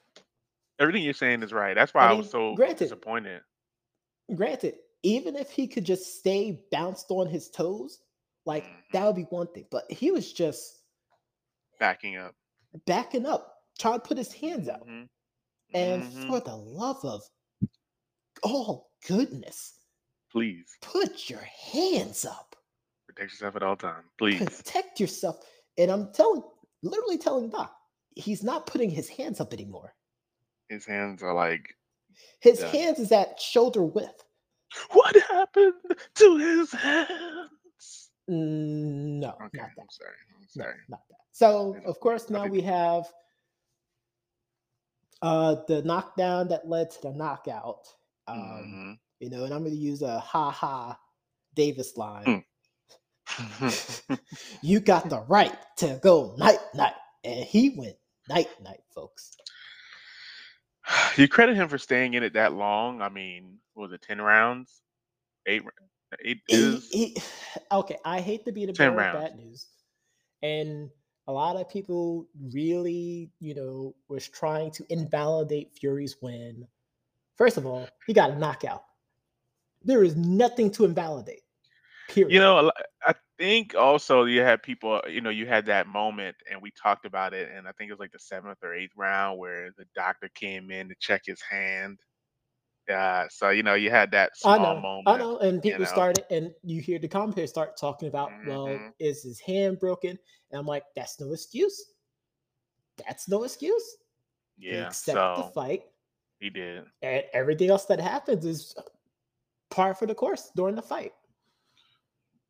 everything 0.80 1.04
you're 1.04 1.14
saying 1.14 1.42
is 1.44 1.52
right. 1.54 1.74
That's 1.74 1.94
why 1.94 2.06
I 2.06 2.12
I, 2.12 2.14
was 2.14 2.30
so 2.30 2.54
granted- 2.56 2.80
disappointed. 2.80 3.42
Granted, 4.36 4.76
even 5.04 5.36
if 5.36 5.52
he 5.52 5.68
could 5.68 5.86
just 5.86 6.20
stay 6.20 6.64
bounced 6.72 7.08
on 7.10 7.28
his 7.28 7.50
toes, 7.50 8.02
like 8.46 8.66
that 8.92 9.02
Mhm. 9.02 9.06
would 9.08 9.16
be 9.16 9.24
one 9.24 9.48
thing. 9.54 9.68
But 9.72 9.92
he 9.92 10.12
was 10.12 10.32
just 10.34 10.84
Backing 11.80 12.18
up. 12.18 12.36
backing 12.86 13.26
up, 13.26 13.64
trying 13.80 14.00
to 14.00 14.08
put 14.08 14.18
his 14.18 14.34
hands 14.34 14.68
out. 14.70 14.88
Mhm. 14.88 15.10
And 15.74 16.04
Mhm. 16.04 16.28
for 16.28 16.40
the 16.40 16.56
love 16.56 17.04
of 17.06 17.24
all 18.44 18.92
goodness, 19.08 19.80
Please 20.32 20.78
put 20.82 21.30
your 21.30 21.42
hands 21.42 22.26
up. 22.26 22.56
protect 23.08 23.32
yourself 23.34 23.56
at 23.58 23.64
all 23.64 23.76
times. 23.76 24.08
Please. 24.18 24.40
Protect 24.40 25.00
yourself. 25.00 25.46
And 25.78 25.92
I'm 25.92 26.14
telling, 26.14 26.44
literally 26.82 27.18
telling 27.18 27.50
Doc, 27.50 27.76
he's 28.16 28.44
not 28.44 28.68
putting 28.68 28.90
his 28.90 29.10
hands 29.10 29.40
up 29.42 29.52
anymore. 29.54 29.96
His 30.70 30.86
hands 30.86 31.22
are 31.24 31.34
like, 31.34 31.78
His 32.42 32.60
Done. 32.60 32.70
hands 32.74 33.00
is 33.00 33.12
at 33.12 33.40
shoulder 33.40 33.84
width. 33.84 34.24
What 34.92 35.16
happened 35.30 35.74
to 36.16 36.38
his 36.38 36.72
hands? 36.72 38.10
Mm, 38.30 39.20
No, 39.20 39.30
Okay, 39.46 39.58
not 39.58 39.70
that. 39.76 39.82
I'm 39.82 39.90
sorry. 39.90 40.16
I'm 40.36 40.48
No, 40.56 40.64
sorry. 40.64 40.76
not 40.90 41.00
that. 41.10 41.18
So 41.32 41.76
of 41.86 42.00
course 42.00 42.30
now 42.30 42.46
we 42.46 42.62
have 42.62 43.06
uh 45.22 45.56
the 45.68 45.82
knockdown 45.84 46.48
that 46.50 46.68
led 46.68 46.92
to 46.92 47.02
the 47.04 47.12
knockout. 47.14 47.88
Um, 48.28 48.38
Mhm. 48.38 49.00
you 49.20 49.30
know, 49.30 49.44
and 49.46 49.54
I'm 49.54 49.64
gonna 49.64 49.76
use 49.76 50.02
a 50.02 50.20
ha 50.20 50.52
ha 50.52 50.98
Davis 51.56 51.98
line. 51.98 52.44
Mm-hmm. 53.28 54.16
you 54.62 54.80
got 54.80 55.10
the 55.10 55.22
right 55.22 55.56
to 55.78 56.00
go 56.04 56.36
night 56.38 56.60
night. 56.76 56.94
And 57.24 57.46
he 57.46 57.70
went 57.78 57.98
night 58.30 58.50
night, 58.62 58.84
folks. 58.94 59.32
you 61.18 61.28
credit 61.28 61.56
him 61.56 61.68
for 61.68 61.78
staying 61.78 62.14
in 62.14 62.24
it 62.24 62.34
that 62.34 62.54
long. 62.54 63.02
I 63.02 63.10
mean, 63.10 63.58
what 63.74 63.84
was 63.84 63.94
it 63.94 64.02
ten 64.02 64.22
rounds? 64.22 64.82
Eight. 65.46 65.64
Eight 66.24 66.42
He- 66.48 66.56
is 66.56 66.90
he- 66.92 67.18
okay, 67.72 67.98
I 68.06 68.20
hate 68.22 68.46
to 68.46 68.52
be 68.52 68.66
the 68.66 68.74
10 68.74 68.96
bearer 68.96 69.08
of 69.10 69.22
bad 69.22 69.36
news. 69.38 69.68
And 70.44 70.90
a 71.28 71.32
lot 71.32 71.56
of 71.56 71.70
people 71.70 72.28
really, 72.54 73.30
you 73.40 73.54
know, 73.56 73.96
was 74.10 74.28
trying 74.28 74.72
to 74.72 74.86
invalidate 74.90 75.72
Fury's 75.80 76.18
win. 76.22 76.68
First 77.38 77.58
of 77.58 77.66
all, 77.66 77.88
he 78.08 78.14
got 78.14 78.32
a 78.32 78.36
knockout. 78.38 78.84
There 79.84 80.04
is 80.04 80.16
nothing 80.16 80.70
to 80.72 80.86
invalidate. 80.86 81.42
Period. 82.10 82.34
you 82.34 82.40
know. 82.40 82.72
I 83.06 83.14
think 83.42 83.76
also 83.76 84.26
you 84.26 84.42
had 84.42 84.64
people. 84.64 85.02
You 85.10 85.22
know, 85.22 85.30
you 85.32 85.48
had 85.48 85.66
that 85.68 85.88
moment, 85.88 86.38
and 86.50 86.62
we 86.62 86.72
talked 86.72 87.06
about 87.06 87.34
it. 87.34 87.50
And 87.52 87.68
I 87.68 87.72
think 87.74 87.90
it 87.90 87.94
was 87.94 88.00
like 88.00 88.12
the 88.12 88.20
seventh 88.20 88.60
or 88.64 88.74
eighth 88.76 88.94
round 88.96 89.40
where 89.40 89.72
the 89.78 89.86
doctor 89.96 90.30
came 90.36 90.72
in 90.72 90.90
to 90.90 90.96
check 91.00 91.24
his 91.26 91.42
hand. 91.42 92.00
Yeah, 92.90 93.28
so 93.30 93.50
you 93.52 93.64
know, 93.64 93.76
you 93.76 93.92
had 93.92 94.12
that 94.12 94.38
I 94.44 94.58
small 94.58 94.58
know, 94.58 94.76
moment. 94.76 95.06
I 95.06 95.18
know, 95.18 95.38
and 95.40 95.62
people 95.62 95.86
know? 95.86 95.86
started, 95.86 96.26
and 96.32 96.54
you 96.64 96.82
hear 96.82 97.00
the 97.00 97.08
commentators 97.08 97.50
start 97.50 97.78
talking 97.78 98.08
about, 98.08 98.44
well, 98.44 98.68
Mhm. 98.68 98.94
is 99.00 99.24
his 99.24 99.40
hand 99.40 99.80
broken? 99.80 100.18
And 100.52 100.60
I'm 100.60 100.66
like, 100.66 100.84
that's 100.96 101.20
no 101.20 101.32
excuse. 101.34 101.94
That's 102.98 103.28
no 103.28 103.44
excuse. 103.44 103.98
Yeah, 104.58 104.82
accepted 104.88 105.34
the 105.36 105.44
fight, 105.44 105.86
he 106.40 106.50
did. 106.50 106.86
and 107.02 107.24
everything 107.34 107.70
else 107.70 107.86
that 107.86 108.00
happens 108.00 108.46
is 108.46 108.76
par 109.72 109.96
for 109.96 110.06
the 110.06 110.16
course 110.16 110.52
during 110.56 110.76
the 110.76 110.82
fight. 110.82 111.14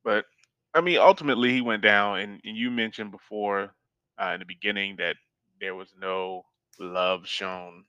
But 0.03 0.25
I 0.73 0.81
mean, 0.81 0.97
ultimately, 0.97 1.51
he 1.51 1.61
went 1.61 1.83
down, 1.83 2.19
and, 2.19 2.41
and 2.43 2.57
you 2.57 2.71
mentioned 2.71 3.11
before 3.11 3.75
uh, 4.17 4.31
in 4.33 4.39
the 4.39 4.45
beginning 4.45 4.97
that 4.97 5.17
there 5.59 5.75
was 5.75 5.93
no 5.97 6.43
love 6.79 7.27
shown. 7.27 7.85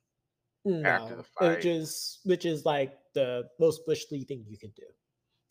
After 0.83 1.15
the 1.15 1.23
No, 1.23 1.25
fight. 1.25 1.57
which 1.57 1.65
is 1.65 2.19
which 2.23 2.45
is 2.45 2.65
like 2.65 2.97
the 3.13 3.49
most 3.59 3.85
bush 3.85 4.05
league 4.11 4.27
thing 4.27 4.45
you 4.47 4.57
can 4.57 4.71
do. 4.71 4.87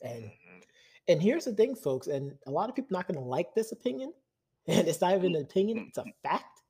And 0.03 0.33
Mhm. 0.47 0.63
and 1.09 1.23
here's 1.23 1.45
the 1.47 1.55
thing, 1.55 1.75
folks, 1.77 2.07
and 2.09 2.39
a 2.47 2.51
lot 2.51 2.71
of 2.71 2.77
people 2.77 2.95
not 2.97 3.09
going 3.09 3.21
to 3.21 3.27
like 3.27 3.55
this 3.55 3.73
opinion, 3.73 4.15
and 4.69 4.89
it's 4.89 5.01
not 5.01 5.15
even 5.15 5.37
an 5.37 5.43
opinion; 5.43 5.87
it's 5.89 5.99
a 5.99 6.09
fact. 6.23 6.63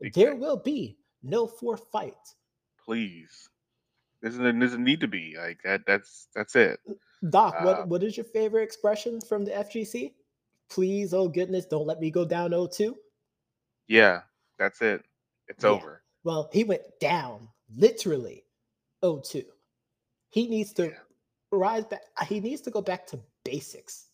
Big 0.00 0.14
There 0.14 0.36
will 0.36 0.58
be 0.58 1.00
no 1.22 1.46
fourth 1.48 1.88
fight. 1.92 2.36
Please, 2.84 3.48
doesn't 4.22 4.58
doesn't 4.60 4.84
need 4.84 5.00
to 5.00 5.08
be 5.08 5.36
like 5.36 5.62
that. 5.64 5.86
That's 5.86 6.28
that's 6.34 6.56
it. 6.56 6.80
Doc, 7.28 7.54
Uh, 7.58 7.64
what 7.64 7.88
what 7.88 8.02
is 8.02 8.16
your 8.16 8.24
favorite 8.24 8.62
expression 8.62 9.20
from 9.20 9.44
the 9.44 9.50
FGC? 9.50 10.14
Please, 10.70 11.12
oh 11.12 11.28
goodness, 11.28 11.66
don't 11.66 11.86
let 11.86 12.00
me 12.00 12.10
go 12.10 12.24
down 12.24 12.52
0-2. 12.52 12.94
Yeah, 13.88 14.22
that's 14.58 14.80
it. 14.80 15.04
It's 15.48 15.64
Yeah. 15.64 15.70
over. 15.70 16.02
Well, 16.24 16.48
he 16.52 16.64
went 16.64 16.82
down 17.00 17.48
literally 17.76 18.44
0-2. 19.02 19.44
He 20.30 20.46
needs 20.48 20.72
to 20.74 20.88
Yeah. 20.90 20.98
rise 21.50 21.84
back. 21.84 22.02
He 22.26 22.40
needs 22.40 22.62
to 22.62 22.70
go 22.70 22.80
back 22.80 23.06
to 23.08 23.20
basics 23.44 24.08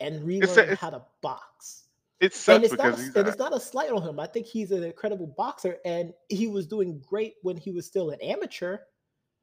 and 0.00 0.16
It's 0.16 0.22
a- 0.22 0.26
relearn 0.26 0.58
it's- 0.64 0.78
how 0.78 0.90
to 0.90 1.06
box. 1.22 1.86
It 2.18 2.26
And 2.26 2.34
sucks 2.34 2.64
it's 2.66 2.74
not, 2.74 2.98
a, 2.98 3.18
and 3.20 3.28
it's 3.28 3.38
not 3.38 3.54
a 3.54 3.60
slight 3.60 3.90
on 3.90 4.02
him. 4.02 4.20
I 4.20 4.26
think 4.26 4.46
he's 4.46 4.72
an 4.72 4.82
incredible 4.82 5.26
boxer, 5.26 5.80
and 5.86 6.12
he 6.28 6.48
was 6.48 6.66
doing 6.66 7.00
great 7.00 7.36
when 7.40 7.56
he 7.56 7.70
was 7.70 7.86
still 7.86 8.10
an 8.10 8.20
amateur 8.20 8.78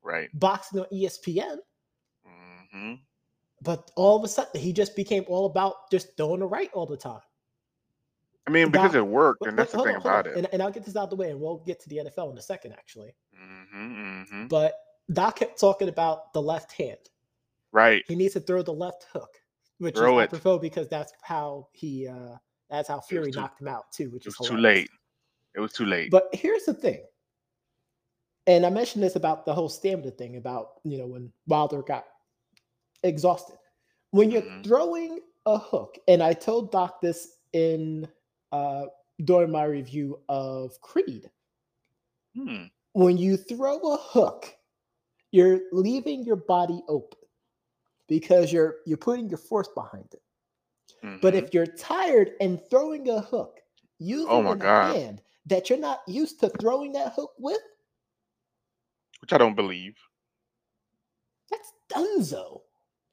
right. 0.03 0.29
boxing 0.39 0.81
on 0.81 0.85
ESPN. 0.91 1.57
Hmm 2.77 2.93
But 3.61 3.91
all 3.95 4.17
of 4.17 4.23
a 4.23 4.27
sudden, 4.27 4.59
he 4.61 4.71
just 4.73 4.95
became 4.95 5.23
all 5.27 5.45
about 5.45 5.89
just 5.91 6.15
throwing 6.17 6.39
the 6.41 6.45
right 6.47 6.69
all 6.73 6.85
the 6.85 6.97
time. 6.97 7.21
I 8.45 8.49
mean, 8.49 8.71
because 8.71 8.93
Doc, 8.93 8.95
it 8.99 9.07
worked, 9.07 9.45
and 9.45 9.57
that's 9.57 9.73
the 9.73 9.83
thing 9.83 9.95
on, 9.95 10.01
about 10.01 10.27
it. 10.27 10.37
And, 10.37 10.47
and 10.53 10.61
I'll 10.63 10.71
get 10.71 10.85
this 10.85 10.95
out 10.95 11.05
of 11.05 11.09
the 11.09 11.15
way, 11.17 11.31
and 11.31 11.39
we'll 11.41 11.57
get 11.65 11.79
to 11.81 11.89
the 11.89 11.97
NFL 11.97 12.31
in 12.31 12.37
a 12.37 12.41
second, 12.41 12.73
actually. 12.73 13.13
hmm 13.35 14.23
hmm 14.23 14.47
But 14.47 14.75
Doc 15.11 15.37
kept 15.39 15.59
talking 15.59 15.89
about 15.89 16.31
the 16.33 16.41
left 16.41 16.71
hand. 16.71 16.97
Right. 17.73 18.03
He 18.07 18.15
needs 18.15 18.33
to 18.33 18.39
throw 18.39 18.61
the 18.61 18.73
left 18.73 19.05
hook, 19.11 19.29
which 19.79 19.95
Throw 19.97 20.19
is 20.19 20.23
it. 20.23 20.27
apropos 20.27 20.59
because 20.59 20.87
that's 20.87 21.11
how 21.21 21.67
he, 21.73 22.07
uh 22.07 22.37
that's 22.69 22.87
how 22.89 22.99
Fury 23.01 23.31
too- 23.31 23.39
knocked 23.41 23.61
him 23.61 23.67
out 23.67 23.91
too, 23.91 24.09
which 24.11 24.25
It 24.25 24.29
is 24.29 24.39
was 24.39 24.49
too 24.49 24.57
late. 24.57 24.89
It 25.55 25.59
was 25.59 25.73
too 25.73 25.85
late. 25.85 26.09
But 26.11 26.29
here's 26.33 26.63
the 26.63 26.73
thing, 26.73 27.03
and 28.45 28.65
I 28.65 28.69
mentioned 28.69 29.03
this 29.03 29.15
about 29.17 29.45
the 29.45 29.53
whole 29.53 29.69
stamina 29.69 30.11
thing 30.11 30.37
about 30.37 30.79
you 30.83 30.97
know 30.97 31.07
when 31.07 31.31
Wilder 31.47 31.81
got 31.81 32.05
exhausted. 33.07 33.57
When 34.11 34.31
you're 34.31 34.43
Mhm. 34.43 34.63
throwing 34.63 35.21
a 35.47 35.57
hook, 35.59 35.97
and 36.07 36.23
I 36.23 36.33
told 36.33 36.71
Doc 36.71 37.01
this 37.01 37.37
in 37.53 38.07
uh 38.53 38.87
during 39.25 39.51
my 39.51 39.65
review 39.65 40.21
of 40.29 40.79
Creed. 40.81 41.31
Hmm. 42.35 42.67
when 42.93 43.17
you 43.17 43.37
throw 43.37 43.79
a 43.93 43.97
hook, 43.97 44.55
you're 45.31 45.61
leaving 45.71 46.23
your 46.25 46.37
body 46.37 46.81
open 46.89 47.19
because 48.07 48.51
you're 48.53 48.77
you're 48.85 48.97
putting 48.97 49.29
your 49.29 49.39
force 49.39 49.69
behind 49.75 50.07
it. 50.13 50.21
But 51.21 51.35
mhm. 51.35 51.43
if 51.43 51.53
you're 51.53 51.67
tired 51.67 52.31
and 52.41 52.61
throwing 52.69 53.09
a 53.09 53.21
hook 53.21 53.61
using 53.99 54.29
Oh 54.31 54.41
my 54.43 54.51
an 54.51 54.59
God. 54.59 54.95
hand 54.95 55.21
that 55.47 55.69
you're 55.69 55.79
not 55.79 56.01
used 56.07 56.39
to 56.41 56.49
throwing 56.49 56.93
that 56.93 57.13
hook 57.13 57.33
with, 57.39 57.61
which 59.21 59.33
I 59.33 59.37
don't 59.37 59.55
believe. 59.55 59.95
that's 61.49 61.73
dunzo. 61.89 62.61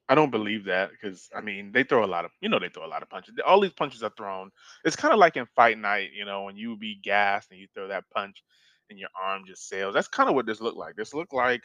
I 0.08 0.14
don't 0.14 0.30
believe 0.30 0.64
that 0.66 0.90
because 0.90 1.28
I 1.34 1.40
mean 1.40 1.73
they 1.73 1.82
throw 1.82 2.04
a 2.04 2.06
lot 2.06 2.25
of 2.25 2.30
you 2.40 2.49
know 2.49 2.58
they 2.58 2.68
throw 2.68 2.84
a 2.84 2.88
lot 2.88 3.02
of 3.02 3.08
punches. 3.08 3.34
All 3.46 3.61
these 3.61 3.73
punches 3.73 4.02
are 4.02 4.12
thrown. 4.16 4.50
It's 4.84 4.96
kind 4.96 5.14
of 5.14 5.18
like 5.18 5.37
in 5.37 5.46
fight 5.56 5.78
night, 5.78 6.11
you 6.14 6.25
know, 6.25 6.44
when 6.44 6.56
you 6.56 6.76
be 6.76 6.99
gassed 7.02 7.50
and 7.50 7.61
you 7.61 7.68
throw 7.75 7.88
that 7.88 8.04
punch 8.14 8.42
and 8.90 8.99
your 8.99 9.08
arm 9.20 9.44
just 9.46 9.68
sails. 9.68 9.94
That's 9.94 10.08
kind 10.08 10.28
of 10.28 10.34
what 10.34 10.46
this 10.46 10.61
looked 10.61 10.76
like. 10.76 10.94
This 10.96 11.14
looked 11.14 11.32
like 11.32 11.62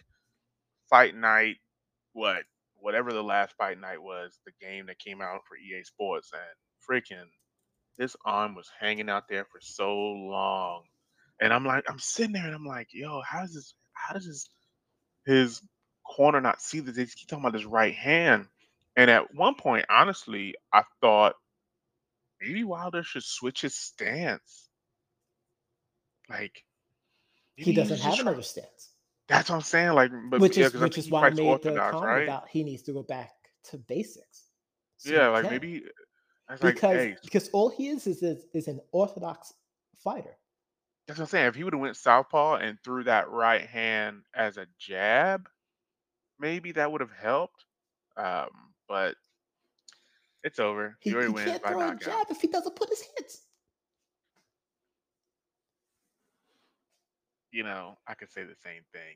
fight 0.89 1.15
night, 1.15 1.57
what 2.13 2.43
whatever 2.75 3.11
the 3.11 3.23
last 3.23 3.53
fight 3.57 3.79
night 3.79 4.01
was, 4.01 4.39
the 4.45 4.53
game 4.65 4.85
that 4.87 4.99
came 4.99 5.21
out 5.21 5.41
for 5.47 5.57
EA 5.57 5.83
Sports, 5.83 6.31
and 6.33 6.41
freaking 6.89 7.27
this 7.97 8.15
arm 8.25 8.55
was 8.55 8.69
hanging 8.79 9.09
out 9.09 9.23
there 9.29 9.45
for 9.51 9.59
so 9.61 9.93
long, 9.93 10.83
and 11.41 11.53
I'm 11.53 11.65
like, 11.65 11.83
I'm 11.89 11.99
sitting 11.99 12.33
there 12.33 12.45
and 12.45 12.55
I'm 12.55 12.65
like, 12.65 12.87
yo, 12.93 13.21
how 13.21 13.41
does 13.41 13.53
this? 13.53 13.73
How 13.93 14.13
does 14.13 14.25
this? 14.25 14.49
His 15.25 15.61
corner 16.09 16.41
not 16.41 16.61
see 16.61 16.79
this? 16.81 16.95
They 16.95 17.05
keep 17.05 17.29
talking 17.29 17.43
about 17.45 17.55
his 17.55 17.65
right 17.65 17.95
hand, 17.95 18.47
and 18.97 19.11
at 19.11 19.33
one 19.35 19.55
point, 19.55 19.85
honestly, 19.89 20.55
I 20.73 20.83
thought 21.01 21.35
maybe 22.41 22.63
Wilder 22.63 23.03
should 23.03 23.23
switch 23.23 23.61
his 23.61 23.75
stance. 23.75 24.69
Like 26.29 26.63
He 27.55 27.73
doesn't 27.73 27.99
have 27.99 28.19
another 28.19 28.43
stance, 28.43 28.91
That's 29.27 29.49
what 29.49 29.57
I'm 29.57 29.61
saying. 29.61 29.93
Like, 29.93 30.11
but 30.29 30.41
which 30.41 30.57
yeah, 30.57 30.67
is 30.67 30.75
which 30.75 30.97
is 30.97 31.05
he 31.05 31.11
why 31.11 31.25
I 31.25 31.29
made 31.29 31.63
the 31.63 31.79
Orthodox, 31.79 31.91
comment 31.91 32.03
right? 32.03 32.23
about 32.23 32.49
he 32.49 32.63
needs 32.63 32.83
to 32.83 32.93
go 32.93 33.03
back 33.03 33.31
to 33.65 33.77
basics. 33.77 34.49
So 34.97 35.11
Yeah, 35.11 35.29
like 35.29 35.43
can. 35.43 35.51
maybe 35.51 35.83
uh, 35.85 35.89
I 36.49 36.53
was 36.53 36.63
like, 36.63 36.75
because 36.75 36.91
hey, 36.91 37.17
because 37.23 37.49
all 37.49 37.69
he 37.69 37.89
is 37.89 38.07
is 38.07 38.23
is, 38.23 38.45
is 38.53 38.67
an 38.67 38.81
orthodox 38.91 39.53
fighter. 40.03 40.37
that's 41.07 41.19
what 41.19 41.25
I'm 41.25 41.29
saying. 41.29 41.47
If 41.47 41.55
he 41.55 41.63
would 41.63 41.73
have 41.73 41.81
went 41.81 41.97
southpaw 41.97 42.55
and 42.57 42.77
threw 42.83 43.03
that 43.05 43.29
right 43.29 43.65
hand 43.65 44.23
as 44.35 44.57
a 44.57 44.67
jab, 44.79 45.49
maybe 46.39 46.71
that 46.73 46.91
would 46.91 47.01
have 47.01 47.11
helped. 47.11 47.65
Um, 48.17 48.49
but 48.87 49.15
it's 50.43 50.59
over. 50.59 50.97
He, 50.99 51.11
Fury 51.11 51.27
he 51.27 51.33
wins 51.33 51.49
can't 51.49 51.63
by 51.63 51.69
throw 51.69 51.79
a 51.79 51.85
knockout. 51.85 52.01
jab 52.01 52.27
if 52.29 52.41
he 52.41 52.47
doesn't 52.47 52.75
put 52.75 52.89
his 52.89 53.03
hands. 53.17 53.41
You 57.51 57.63
know, 57.63 57.97
I 58.07 58.13
could 58.13 58.31
say 58.31 58.43
the 58.43 58.55
same 58.55 58.83
thing. 58.93 59.15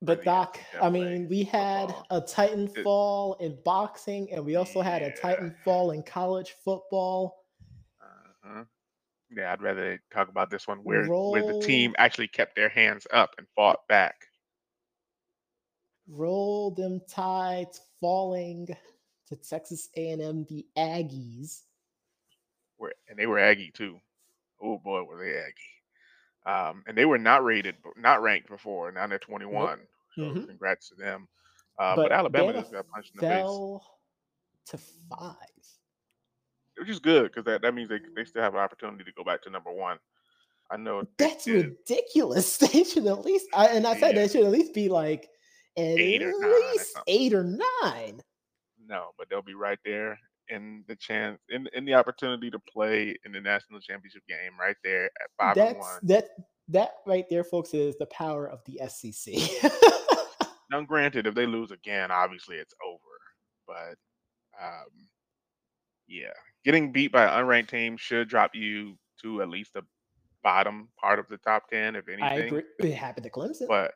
But 0.00 0.24
Doc, 0.24 0.58
I 0.80 0.90
mean, 0.90 1.28
we 1.28 1.44
had 1.44 1.86
football. 1.86 2.06
a 2.10 2.20
Titanfall 2.22 3.40
in 3.40 3.56
boxing, 3.64 4.32
and 4.32 4.44
we 4.44 4.56
also 4.56 4.80
had 4.80 5.00
a 5.02 5.12
Titan 5.12 5.54
fall 5.64 5.92
in 5.92 6.02
college 6.02 6.56
football. 6.64 7.44
Uh-huh. 8.00 8.64
Yeah, 9.30 9.52
I'd 9.52 9.62
rather 9.62 10.02
talk 10.12 10.28
about 10.28 10.50
this 10.50 10.66
one 10.66 10.78
where 10.78 11.06
where 11.06 11.42
the 11.44 11.60
team 11.60 11.94
actually 11.98 12.26
kept 12.26 12.56
their 12.56 12.68
hands 12.68 13.06
up 13.12 13.34
and 13.38 13.46
fought 13.54 13.86
back. 13.88 14.26
Roll 16.08 16.70
them 16.72 17.00
tides 17.08 17.80
falling 18.00 18.68
to 19.28 19.36
Texas 19.36 19.88
A&M, 19.96 20.44
the 20.48 20.66
Aggies. 20.76 21.62
Where 22.76 22.92
and 23.08 23.18
they 23.18 23.26
were 23.26 23.38
Aggie 23.38 23.70
too. 23.72 23.98
Oh 24.60 24.78
boy, 24.78 25.02
were 25.04 25.18
they 25.18 25.38
Aggie. 25.38 26.70
Um, 26.70 26.82
and 26.86 26.98
they 26.98 27.04
were 27.04 27.18
not 27.18 27.44
rated, 27.44 27.76
not 27.96 28.20
ranked 28.22 28.48
before. 28.48 28.90
Now 28.90 29.06
they're 29.06 29.18
21. 29.18 29.78
So 30.16 30.22
Mhm. 30.22 30.46
congrats 30.48 30.88
to 30.88 30.94
them. 30.96 31.28
Uh, 31.78 31.96
but 31.96 32.08
But 32.08 32.12
Alabama 32.12 32.52
just 32.52 32.72
got 32.72 32.86
punched 32.88 33.12
in 33.14 33.20
the 33.20 33.26
face, 33.26 33.46
to 34.66 34.78
five. 35.08 35.36
which 36.78 36.88
is 36.88 36.98
good 36.98 37.24
because 37.30 37.44
that, 37.44 37.62
that 37.62 37.74
means 37.74 37.88
they, 37.88 38.00
they 38.14 38.24
still 38.24 38.42
have 38.42 38.54
an 38.54 38.60
opportunity 38.60 39.04
to 39.04 39.12
go 39.12 39.24
back 39.24 39.42
to 39.42 39.50
number 39.50 39.72
one. 39.72 39.98
I 40.70 40.76
know 40.76 41.06
That's 41.18 41.46
ridiculous. 41.46 42.56
They 42.72 42.84
should 42.84 43.06
at 43.06 43.24
least, 43.24 43.46
I, 43.54 43.68
and 43.68 43.86
I 43.86 43.98
said 43.98 44.14
Yeah. 44.16 44.22
they 44.22 44.28
should 44.28 44.44
at 44.44 44.50
least 44.50 44.74
be 44.74 44.88
like 44.88 45.28
at 45.76 45.82
Eight 45.98 46.22
or 46.22 46.32
nine 46.32 46.44
or 46.44 46.48
least 46.72 46.92
something. 46.94 47.02
eight 47.14 47.32
or 47.34 47.44
nine. 47.44 48.20
no, 48.86 49.10
but 49.18 49.28
they'll 49.30 49.42
be 49.42 49.54
right 49.54 49.78
there 49.84 50.18
in 50.48 50.84
the 50.88 50.96
chance 50.96 51.38
in 51.50 51.68
in 51.72 51.84
the 51.84 51.94
opportunity 51.94 52.50
to 52.50 52.58
play 52.58 53.16
in 53.24 53.32
the 53.32 53.40
national 53.40 53.80
championship 53.80 54.22
game 54.28 54.52
right 54.60 54.76
there 54.84 55.06
at 55.06 55.30
five 55.38 55.54
That's 55.54 55.78
one. 55.78 56.00
that 56.02 56.28
that 56.68 56.90
right 57.06 57.24
there, 57.30 57.44
folks, 57.44 57.74
is 57.74 57.96
the 57.98 58.06
power 58.06 58.48
of 58.48 58.60
the 58.66 58.80
SEC. 58.88 59.34
Now, 60.70 60.80
granted, 60.80 61.26
if 61.26 61.34
they 61.34 61.44
lose 61.44 61.70
again, 61.70 62.10
obviously 62.10 62.56
it's 62.56 62.72
over. 62.82 62.98
But 63.66 63.98
um, 64.58 64.86
yeah, 66.08 66.32
getting 66.64 66.92
beat 66.92 67.12
by 67.12 67.24
an 67.24 67.44
unranked 67.44 67.68
team 67.68 67.98
should 67.98 68.26
drop 68.30 68.54
you 68.54 68.96
to 69.20 69.42
at 69.42 69.50
least 69.50 69.74
the 69.74 69.82
bottom 70.42 70.88
part 70.98 71.18
of 71.18 71.28
the 71.28 71.36
top 71.36 71.68
ten, 71.68 71.94
if 71.94 72.08
anything. 72.08 72.24
I 72.24 72.34
agree. 72.46 72.62
It 72.78 72.94
happened 72.94 73.24
to 73.24 73.30
Clemson. 73.30 73.68
But 73.68 73.92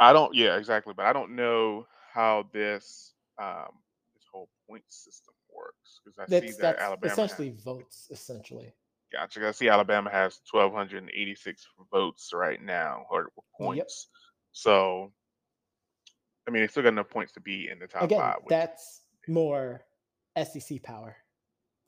I 0.00 0.12
don't. 0.14 0.34
Yeah, 0.34 0.56
exactly. 0.56 0.94
But 0.96 1.06
I 1.06 1.12
don't 1.12 1.36
know 1.36 1.86
how 2.12 2.46
this 2.52 3.12
um, 3.40 3.68
this 4.14 4.24
whole 4.32 4.48
point 4.68 4.82
system 4.88 5.34
works 5.54 6.00
because 6.04 6.18
I 6.18 6.24
see 6.26 6.46
that's 6.46 6.56
that 6.56 6.62
that's 6.62 6.82
Alabama. 6.82 7.08
has- 7.10 7.18
essentially 7.18 7.54
votes, 7.64 8.08
essentially. 8.10 8.72
Gotcha. 9.12 9.46
I 9.46 9.50
see 9.50 9.68
Alabama 9.68 10.08
has 10.08 10.40
1,286 10.52 11.66
votes 11.92 12.30
right 12.32 12.62
now, 12.62 13.06
or 13.10 13.30
points. 13.58 14.06
So, 14.52 15.12
I 16.46 16.52
mean, 16.52 16.62
they 16.62 16.68
still 16.68 16.84
got 16.84 16.90
enough 16.90 17.08
points 17.08 17.32
to 17.32 17.40
be 17.40 17.68
in 17.68 17.80
the 17.80 17.88
top 17.88 18.02
Again, 18.04 18.20
five. 18.20 18.36
which- 18.36 18.50
that's 18.50 19.02
more 19.26 19.84
SEC 20.36 20.80
power 20.84 21.16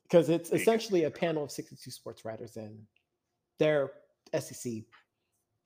because 0.02 0.28
it's 0.28 0.50
essentially 0.50 1.04
a 1.04 1.10
panel 1.10 1.44
of 1.44 1.50
62 1.52 1.90
sports 1.92 2.24
writers 2.24 2.56
and 2.56 2.86
they're 3.58 3.92
SEC 4.38 4.84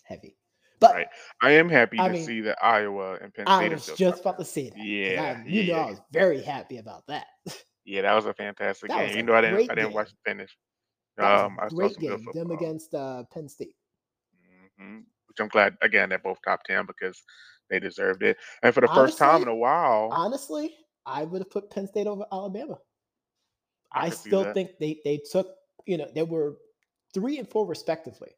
heavy. 0.04 0.36
But 0.80 0.94
Right. 0.94 1.06
I 1.42 1.50
am 1.52 1.68
happy 1.68 1.98
I 1.98 2.08
to 2.08 2.14
mean, 2.14 2.26
see 2.26 2.40
that 2.42 2.58
Iowa 2.62 3.14
and 3.22 3.32
Penn 3.32 3.46
State 3.46 3.72
are 3.72 3.74
was 3.76 3.86
just 3.96 4.20
about 4.20 4.38
to 4.38 4.44
say 4.44 4.68
that. 4.70 4.78
Yeah, 4.78 5.36
I, 5.44 5.48
you 5.48 5.62
know, 5.64 5.74
yeah. 5.74 5.84
I 5.86 5.90
was 5.90 6.00
very 6.12 6.42
happy 6.42 6.78
about 6.78 7.06
that. 7.08 7.26
Yeah, 7.84 8.02
that 8.02 8.14
was 8.14 8.26
a 8.26 8.34
fantastic 8.34 8.90
That 8.90 9.06
game. 9.06 9.16
You 9.16 9.22
know, 9.22 9.34
I 9.34 9.40
didn't, 9.42 9.70
I 9.70 9.74
didn't 9.74 9.88
game. 9.88 9.94
watch 9.94 10.10
the 10.10 10.30
finish. 10.30 10.56
Um, 11.18 11.56
I 11.60 11.64
was 11.64 11.72
a 11.72 11.76
saw 11.76 11.76
great 11.76 11.98
game. 11.98 12.28
Them 12.34 12.50
against 12.50 12.94
uh, 12.94 13.22
Penn 13.32 13.48
State. 13.48 13.74
hmm 14.78 14.98
Which 15.28 15.40
I'm 15.40 15.48
glad 15.48 15.76
again 15.82 16.08
they're 16.08 16.18
both 16.18 16.38
top 16.44 16.64
ten 16.64 16.84
because 16.86 17.22
they 17.70 17.78
deserved 17.78 18.22
it. 18.22 18.36
And 18.62 18.74
for 18.74 18.80
the 18.80 18.88
first 18.88 19.18
time 19.18 19.42
in 19.42 19.48
a 19.48 19.54
while, 19.54 20.08
honestly, 20.10 20.74
I 21.06 21.24
would 21.24 21.40
have 21.40 21.50
put 21.50 21.70
Penn 21.70 21.86
State 21.86 22.06
over 22.06 22.26
Alabama. 22.32 22.78
I 23.92 24.06
I 24.06 24.10
still 24.10 24.44
think 24.52 24.72
they 24.78 25.00
they 25.04 25.18
took 25.30 25.54
you 25.86 25.96
know 25.96 26.08
they 26.14 26.22
were 26.22 26.56
three 27.14 27.38
and 27.38 27.48
four 27.48 27.66
respectively, 27.66 28.30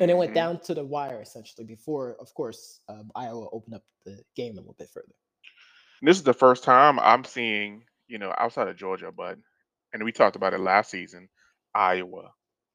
and 0.00 0.10
it 0.10 0.16
went 0.16 0.32
Mhm. 0.32 0.34
down 0.34 0.60
to 0.60 0.74
the 0.74 0.84
wire 0.84 1.20
essentially 1.22 1.66
before, 1.66 2.16
of 2.20 2.32
course, 2.34 2.80
um, 2.88 3.10
Iowa 3.14 3.48
opened 3.52 3.74
up 3.76 3.84
the 4.04 4.24
game 4.34 4.54
a 4.54 4.60
little 4.60 4.74
bit 4.78 4.90
further. 4.90 5.14
This 6.02 6.16
is 6.16 6.24
the 6.24 6.34
first 6.34 6.64
time 6.64 6.98
I'm 6.98 7.24
seeing, 7.24 7.84
you 8.08 8.18
know, 8.18 8.34
outside 8.36 8.68
of 8.68 8.76
Georgia, 8.76 9.12
but 9.12 9.38
and 9.92 10.04
we 10.04 10.12
talked 10.12 10.36
about 10.36 10.54
it 10.54 10.58
last 10.60 10.90
season, 10.90 11.28
Iowa, 11.74 12.34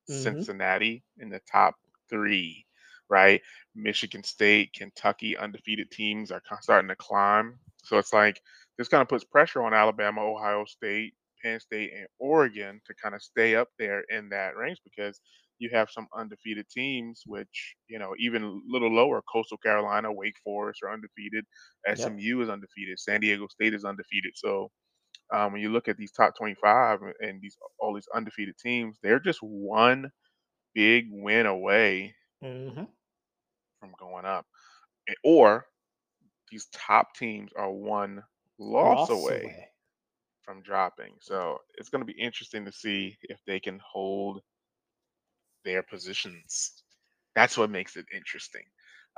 Mhm. 0.09 0.47
Cincinnati 0.47 1.03
in 1.17 1.29
the 1.29 1.41
top 1.51 1.75
three, 2.09 2.65
right? 3.09 3.41
Michigan 3.75 4.23
State, 4.23 4.73
Kentucky, 4.73 5.37
undefeated 5.37 5.91
teams 5.91 6.31
are 6.31 6.41
starting 6.61 6.89
to 6.89 6.95
climb. 6.95 7.59
So 7.83 7.97
it's 7.97 8.13
like 8.13 8.41
this 8.77 8.87
kind 8.87 9.01
of 9.01 9.09
puts 9.09 9.23
pressure 9.23 9.63
on 9.63 9.73
Alabama, 9.73 10.21
Ohio 10.21 10.65
State, 10.65 11.15
Penn 11.41 11.59
State, 11.59 11.93
and 11.93 12.07
Oregon 12.19 12.81
to 12.85 12.93
kind 12.95 13.15
of 13.15 13.21
stay 13.21 13.55
up 13.55 13.69
there 13.77 14.01
in 14.09 14.29
that 14.29 14.55
range 14.55 14.79
because 14.83 15.19
you 15.59 15.69
have 15.73 15.89
some 15.91 16.07
undefeated 16.15 16.67
teams, 16.69 17.23
which, 17.25 17.75
you 17.89 17.99
know, 17.99 18.13
even 18.19 18.43
a 18.43 18.59
little 18.67 18.93
lower, 18.93 19.21
Coastal 19.31 19.57
Carolina, 19.57 20.11
Wake 20.13 20.37
Forest 20.43 20.81
are 20.83 20.93
undefeated. 20.93 21.45
Yep. 21.95 22.13
SMU 22.13 22.41
is 22.41 22.49
undefeated. 22.49 22.99
San 22.99 23.21
Diego 23.21 23.47
State 23.47 23.73
is 23.73 23.85
undefeated. 23.85 24.33
So 24.35 24.71
um, 25.33 25.53
when 25.53 25.61
you 25.61 25.69
look 25.69 25.87
at 25.87 25.97
these 25.97 26.11
top 26.11 26.35
25 26.37 27.01
and- 27.21 27.41
these 27.41 27.57
all 27.79 27.93
these 27.95 28.07
undefeated 28.15 28.55
teams, 28.57 28.97
they're 29.03 29.19
just 29.19 29.39
one 29.41 30.11
big 30.75 31.07
win 31.11 31.45
away 31.47 32.15
Mm-hmm. 32.43 32.83
from 33.79 33.93
going 33.99 34.25
up, 34.25 34.45
Eh, 35.09 35.13
or 35.23 35.65
these 36.51 36.67
top 36.73 37.13
teams 37.15 37.51
are 37.57 37.71
one 37.71 38.23
loss, 38.59 39.09
away, 39.09 39.69
from 40.43 40.61
dropping. 40.61 41.15
So 41.21 41.59
it's 41.75 41.89
going 41.89 42.05
to 42.05 42.11
be 42.13 42.19
interesting 42.19 42.65
to 42.65 42.71
see 42.71 43.17
if 43.23 43.39
they 43.47 43.59
can 43.59 43.79
hold 43.85 44.41
their 45.67 45.83
positions. 45.83 46.83
That's 47.35 47.57
what 47.57 47.69
makes 47.69 47.97
it 47.97 48.05
interesting. 48.15 48.63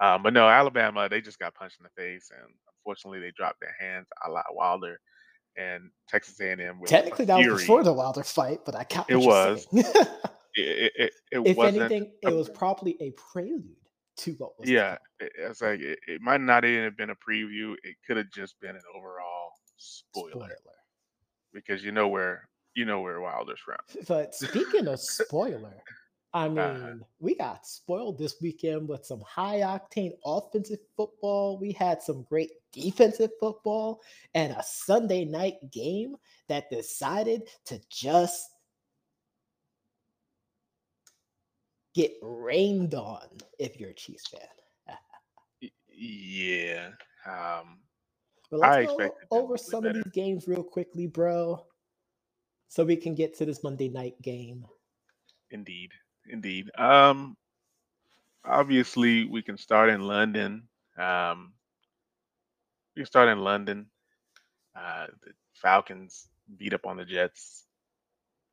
Um, 0.01 0.23
but 0.23 0.33
no, 0.33 0.49
Alabama, 0.49 1.07
they 1.07 1.21
just 1.21 1.39
got 1.39 1.53
punched 1.53 1.77
in 1.79 1.83
the 1.83 2.01
face, 2.01 2.31
and 2.35 2.51
unfortunately, 2.77 3.19
they 3.19 3.31
dropped 3.37 3.61
their 3.61 3.75
hands 3.79 4.07
a 4.27 4.31
lot 4.31 4.45
wilder. 4.51 4.99
And 5.57 5.91
Texas 6.07 6.39
A&M 6.39 6.79
Technically, 6.85 7.25
that 7.25 7.37
was 7.37 7.61
before 7.61 7.83
the 7.83 7.93
Wilder 7.93 8.23
fight, 8.23 8.61
but 8.65 8.75
I 8.75 8.83
count 8.83 9.09
It 9.09 9.17
was. 9.17 9.67
It, 10.55 10.91
it, 10.95 11.13
it 11.31 11.47
if 11.47 11.57
wasn't. 11.57 11.83
anything, 11.83 12.11
it 12.23 12.33
was 12.33 12.49
probably 12.49 12.97
a 12.99 13.11
prelude 13.11 13.63
to 14.17 14.31
what 14.33 14.59
was 14.59 14.67
yeah, 14.67 14.97
it, 15.19 15.31
it's 15.37 15.61
like 15.61 15.79
it, 15.79 15.99
it 16.07 16.21
might 16.21 16.41
not 16.41 16.65
even 16.65 16.83
have 16.83 16.97
been 16.97 17.11
a 17.11 17.15
preview. 17.15 17.75
It 17.83 17.95
could 18.05 18.17
have 18.17 18.29
just 18.31 18.59
been 18.59 18.75
an 18.75 18.81
overall 18.97 19.51
spoiler, 19.77 20.31
Spoiler. 20.31 20.55
because 21.53 21.83
you 21.83 21.91
know 21.91 22.07
where 22.07 22.49
you 22.73 22.83
know 22.83 22.99
where 22.99 23.21
Wilder's 23.21 23.59
from. 23.59 23.77
But 24.07 24.35
speaking 24.35 24.87
of 24.87 24.99
spoiler, 24.99 25.75
I 26.33 26.47
mean, 26.47 26.59
Uh-huh. 26.59 26.93
we 27.19 27.35
got 27.35 27.65
spoiled 27.65 28.19
this 28.19 28.39
weekend 28.41 28.87
with 28.87 29.05
some 29.05 29.21
high 29.21 29.59
octane 29.61 30.13
offensive 30.23 30.79
football. 30.95 31.57
We 31.57 31.71
had 31.71 32.03
some 32.03 32.23
great 32.23 32.51
defensive 32.71 33.31
football 33.39 34.01
and 34.35 34.53
a 34.53 34.61
Sunday 34.63 35.25
night 35.25 35.55
game 35.71 36.15
that 36.47 36.69
decided 36.69 37.49
to 37.65 37.79
just 37.89 38.51
get 41.95 42.13
rained 42.21 42.93
on 42.93 43.27
if 43.57 43.79
you're 43.79 43.89
a 43.89 43.93
Chiefs 43.95 44.27
fan. 44.27 44.41
Yeah. 45.91 46.91
Um, 47.25 47.79
But 48.51 48.59
let's 48.61 48.77
I 48.77 48.85
go 48.85 49.15
over 49.31 49.57
some 49.57 49.85
of 49.85 49.95
these 49.95 50.07
games 50.13 50.47
real 50.47 50.63
quickly, 50.63 51.07
bro, 51.07 51.65
so 52.67 52.85
we 52.85 52.95
can 52.95 53.15
get 53.15 53.35
to 53.37 53.45
this 53.45 53.63
Monday 53.63 53.89
night 53.89 54.21
game. 54.21 54.65
indeed, 55.51 55.91
indeed. 56.27 56.69
Um, 56.77 57.35
obviously, 58.45 59.25
we 59.25 59.41
can 59.41 59.57
start 59.57 59.89
in 59.89 60.01
London. 60.01 60.67
Um, 60.97 61.53
we 62.95 63.01
can 63.01 63.05
start 63.07 63.29
in 63.29 63.39
London. 63.39 63.87
Uh, 64.75 65.07
the 65.23 65.31
Falcons 65.53 66.27
beat 66.57 66.73
up 66.73 66.85
on 66.85 66.97
the 66.97 67.05
Jets. 67.05 67.65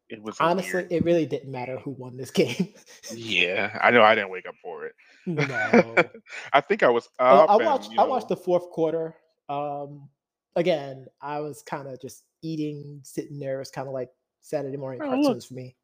It 0.09 0.23
was 0.23 0.37
Honestly, 0.39 0.73
weird- 0.73 0.93
it 0.93 1.05
really 1.05 1.27
didn't 1.27 1.51
matter 1.51 1.79
who 1.79 1.91
won 1.91 2.17
this 2.17 2.31
game. 2.43 2.73
yeah. 3.13 3.77
I 3.83 3.91
know. 3.91 4.03
I 4.03 4.15
didn't 4.15 4.31
wake 4.31 4.47
up 4.47 4.55
for 4.63 4.87
it. 4.87 4.95
no. 5.27 5.97
I 6.53 6.61
think 6.61 6.83
I 6.85 6.89
was 6.91 7.09
up. 7.19 7.51
I 7.51 7.55
and, 7.57 7.65
watched 7.65 7.91
you 7.91 7.99
I 8.01 8.05
watched 8.05 8.29
the 8.29 8.37
fourth 8.37 8.71
quarter. 8.71 9.17
Um 9.49 10.09
again, 10.55 11.07
I 11.21 11.41
was 11.41 11.63
kind 11.63 11.89
of 11.89 12.01
just 12.01 12.23
eating, 12.43 13.01
sitting 13.03 13.41
there. 13.41 13.61
It's 13.61 13.71
kind 13.73 13.89
of 13.89 13.95
like 13.95 14.11
Saturday 14.43 14.77
morning 14.77 15.01
Oh, 15.03 15.07
look. 15.11 15.25
cartoons 15.25 15.47
for 15.47 15.55
me. 15.55 15.75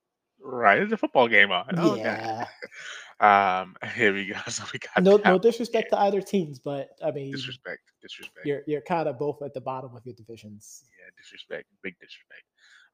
Right, 0.42 0.76
there's 0.76 0.92
a 0.92 0.96
football 0.96 1.28
game 1.28 1.52
on. 1.52 1.74
Oh, 1.76 1.94
yeah. 1.96 2.46
Um, 3.22 3.76
here 3.94 4.12
we 4.12 4.26
go. 4.26 4.34
So 4.48 4.64
we 4.72 4.80
got 4.80 5.02
No 5.02 5.16
no 5.24 5.38
disrespect 5.38 5.90
to 5.90 5.98
either 5.98 6.20
teams, 6.20 6.58
but 6.58 6.90
I 7.02 7.12
mean 7.12 7.30
disrespect, 7.30 7.80
disrespect. 8.02 8.44
you're 8.44 8.62
you're 8.66 8.80
kind 8.80 9.08
of 9.08 9.18
both 9.18 9.40
at 9.42 9.54
the 9.54 9.60
bottom 9.60 9.94
of 9.94 10.04
your 10.04 10.14
divisions. 10.14 10.82
Yeah, 10.98 11.10
disrespect, 11.16 11.68
big 11.82 11.94
disrespect. 12.00 12.42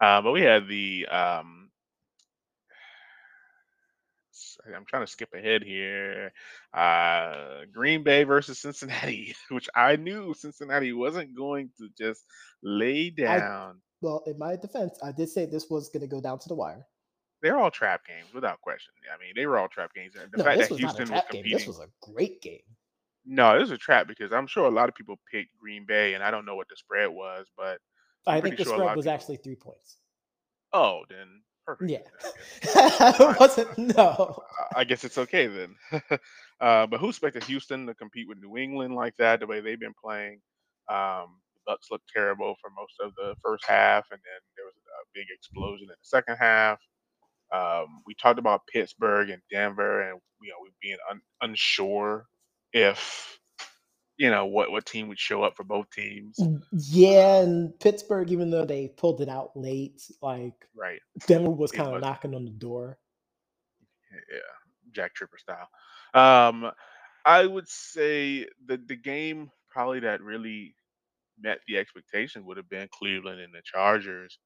Uh, 0.01 0.21
but 0.21 0.33
we 0.33 0.43
had 0.43 0.69
the 0.69 1.07
um, 1.07 1.71
I'm 4.75 4.85
trying 4.85 5.05
to 5.05 5.11
skip 5.11 5.33
ahead 5.35 5.63
here. 5.63 6.33
Uh, 6.75 7.65
Green 7.73 8.03
Bay 8.03 8.25
versus 8.25 8.61
Cincinnati, 8.61 9.35
which 9.51 9.69
I 9.75 9.97
knew 9.97 10.35
Cincinnati 10.35 10.93
wasn't 10.93 11.35
going 11.35 11.71
to 11.79 11.89
just 11.99 12.25
lay 12.63 13.11
down. 13.11 13.81
Well, 14.01 14.23
in 14.27 14.39
my 14.39 14.57
defense, 14.57 14.99
I 15.03 15.11
did 15.13 15.29
say 15.29 15.47
this 15.47 15.69
was 15.71 15.89
going 15.89 16.03
to 16.03 16.07
go 16.07 16.21
down 16.21 16.39
to 16.41 16.49
the 16.49 16.55
wire. 16.55 16.87
They're 17.43 17.57
all 17.59 17.71
trap 17.71 18.03
games 18.07 18.33
without 18.35 18.61
question. 18.61 18.93
I 19.15 19.19
mean, 19.23 19.33
they 19.37 19.47
were 19.47 19.59
all 19.59 19.69
trap 19.69 19.93
games. 19.95 20.15
The 20.15 20.29
No, 20.37 20.45
fact 20.45 20.59
this 20.59 20.69
that 20.69 20.75
was 20.75 20.81
not 20.83 20.95
a 20.95 20.97
Houston 20.97 21.03
was 21.03 21.09
trap 21.11 21.31
game. 21.31 21.43
competing. 21.43 21.59
This 21.59 21.67
was 21.67 21.79
a 21.81 21.89
great 22.13 22.41
game. 22.43 22.61
No, 23.27 23.55
it 23.57 23.61
was 23.61 23.71
a 23.71 23.79
trap 23.79 24.09
because 24.09 24.33
I'm 24.33 24.47
sure 24.47 24.67
a 24.67 24.71
lot 24.71 24.89
of 24.89 24.95
people 24.95 25.19
picked 25.31 25.51
Green 25.59 25.85
Bay, 25.87 26.15
and 26.15 26.23
I 26.25 26.31
don't 26.31 26.47
know 26.47 26.57
what 26.57 26.69
the 26.69 26.77
spread 26.77 27.11
was, 27.11 27.47
but 27.57 27.79
I 28.27 28.41
pretty 28.41 28.57
think 28.57 28.67
the 28.69 28.71
sure 28.75 28.79
spread 28.83 28.97
was 28.97 29.05
people- 29.05 29.15
actually 29.15 29.37
three 29.37 29.57
points. 29.57 29.99
oh, 30.73 31.03
then 31.11 31.43
perfect. 31.67 31.91
Yeah. 31.91 31.99
I 32.75 33.15
it 33.33 33.41
wasn't 33.41 33.79
no. 33.97 34.43
I- 34.75 34.81
I 34.81 34.85
guess 34.85 35.05
it's 35.05 35.19
okay 35.19 35.47
then. 35.47 35.75
uh, 36.61 36.87
but 36.87 36.99
who 37.01 37.09
expected 37.11 37.45
Houston 37.45 37.87
to 37.87 37.95
compete 37.95 38.29
with 38.29 38.39
New 38.39 38.57
England 38.57 38.95
like 38.95 39.17
that? 39.19 39.41
The 39.41 39.47
way 39.47 39.61
they've 39.61 39.79
been 39.81 39.95
playing, 40.03 40.41
um, 40.89 41.37
the 41.55 41.61
Bucks 41.67 41.89
looked 41.91 42.09
terrible 42.13 42.55
for 42.61 42.71
most 42.71 42.95
of 43.01 43.15
the 43.17 43.35
first 43.45 43.65
half, 43.67 44.07
and 44.11 44.21
then 44.25 44.41
there 44.57 44.65
was 44.65 44.75
a 44.77 45.05
big 45.15 45.27
explosion 45.35 45.85
in 45.85 45.89
the 45.89 45.97
second 46.03 46.37
half. 46.37 46.79
Um, 47.53 48.03
we 48.07 48.15
talked 48.15 48.39
about 48.39 48.67
Pittsburgh 48.73 49.31
and 49.31 49.43
Denver, 49.51 50.03
and 50.03 50.21
you 50.43 50.51
know 50.51 50.57
we 50.63 50.71
being 50.83 50.99
un- 51.11 51.21
unsure 51.41 52.27
if 52.73 53.39
you 54.17 54.31
know 54.31 54.47
what 54.47 54.71
what 54.71 54.85
team 54.85 55.09
would 55.09 55.19
show 55.19 55.43
up 55.43 55.57
for 55.57 55.65
both 55.65 55.91
teams. 55.91 56.39
Yeah, 56.73 57.41
and 57.41 57.79
Pittsburgh, 57.81 58.31
even 58.31 58.51
though 58.51 58.65
they 58.65 58.89
pulled 58.89 59.21
it 59.21 59.29
out 59.29 59.57
late, 59.57 60.03
like 60.21 60.67
Right? 60.75 61.01
Denver 61.27 61.51
was 61.51 61.73
kind 61.73 61.95
of 61.95 62.01
knocking 62.01 62.35
on 62.35 62.45
the 62.45 62.51
door. 62.51 62.99
yeah, 64.13 64.39
Jack 64.93 65.15
Tripper 65.15 65.39
style. 65.39 65.69
Um, 66.15 66.71
I 67.25 67.47
would 67.47 67.69
say 67.69 68.47
the 68.67 68.77
the 68.87 68.97
game 68.97 69.51
probably 69.71 70.01
that 70.01 70.23
really 70.23 70.75
met 71.41 71.61
the 71.69 71.79
expectation 71.79 72.45
would 72.45 72.57
have 72.57 72.69
been 72.69 72.89
Cleveland 72.93 73.41
and 73.41 73.55
the 73.55 73.63
Chargers, 73.65 74.39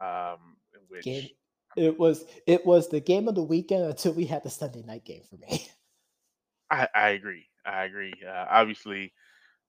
um, 0.00 0.56
which 0.88 1.04
Game. 1.04 1.28
It 1.76 1.98
was 1.98 2.24
it 2.46 2.66
was 2.66 2.88
the 2.88 3.00
game 3.00 3.28
of 3.28 3.34
the 3.34 3.42
weekend 3.42 3.84
until 3.84 4.12
we 4.12 4.26
had 4.26 4.42
the 4.42 4.50
Sunday 4.50 4.82
night 4.82 5.04
game 5.04 5.22
for 5.28 5.36
me. 5.36 5.68
I, 6.70 6.88
I 6.94 7.08
agree. 7.10 7.46
I 7.64 7.84
agree. 7.84 8.14
Uh, 8.26 8.46
obviously, 8.48 9.12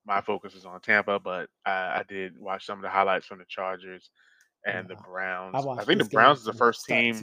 my 0.05 0.21
focus 0.21 0.55
is 0.55 0.65
on 0.65 0.81
Tampa, 0.81 1.19
but 1.19 1.49
I, 1.65 1.71
I 1.71 2.03
did 2.07 2.37
watch 2.37 2.65
some 2.65 2.77
of 2.77 2.83
the 2.83 2.89
highlights 2.89 3.25
from 3.25 3.39
the 3.39 3.45
Chargers 3.47 4.09
and 4.65 4.87
the 4.87 4.95
Browns. 4.95 5.55
I 5.55 5.81
I, 5.81 5.83
think 5.83 6.03
the 6.03 6.09
Browns 6.09 6.39
is 6.39 6.45
the 6.45 6.53
first 6.53 6.85
team. 6.85 7.15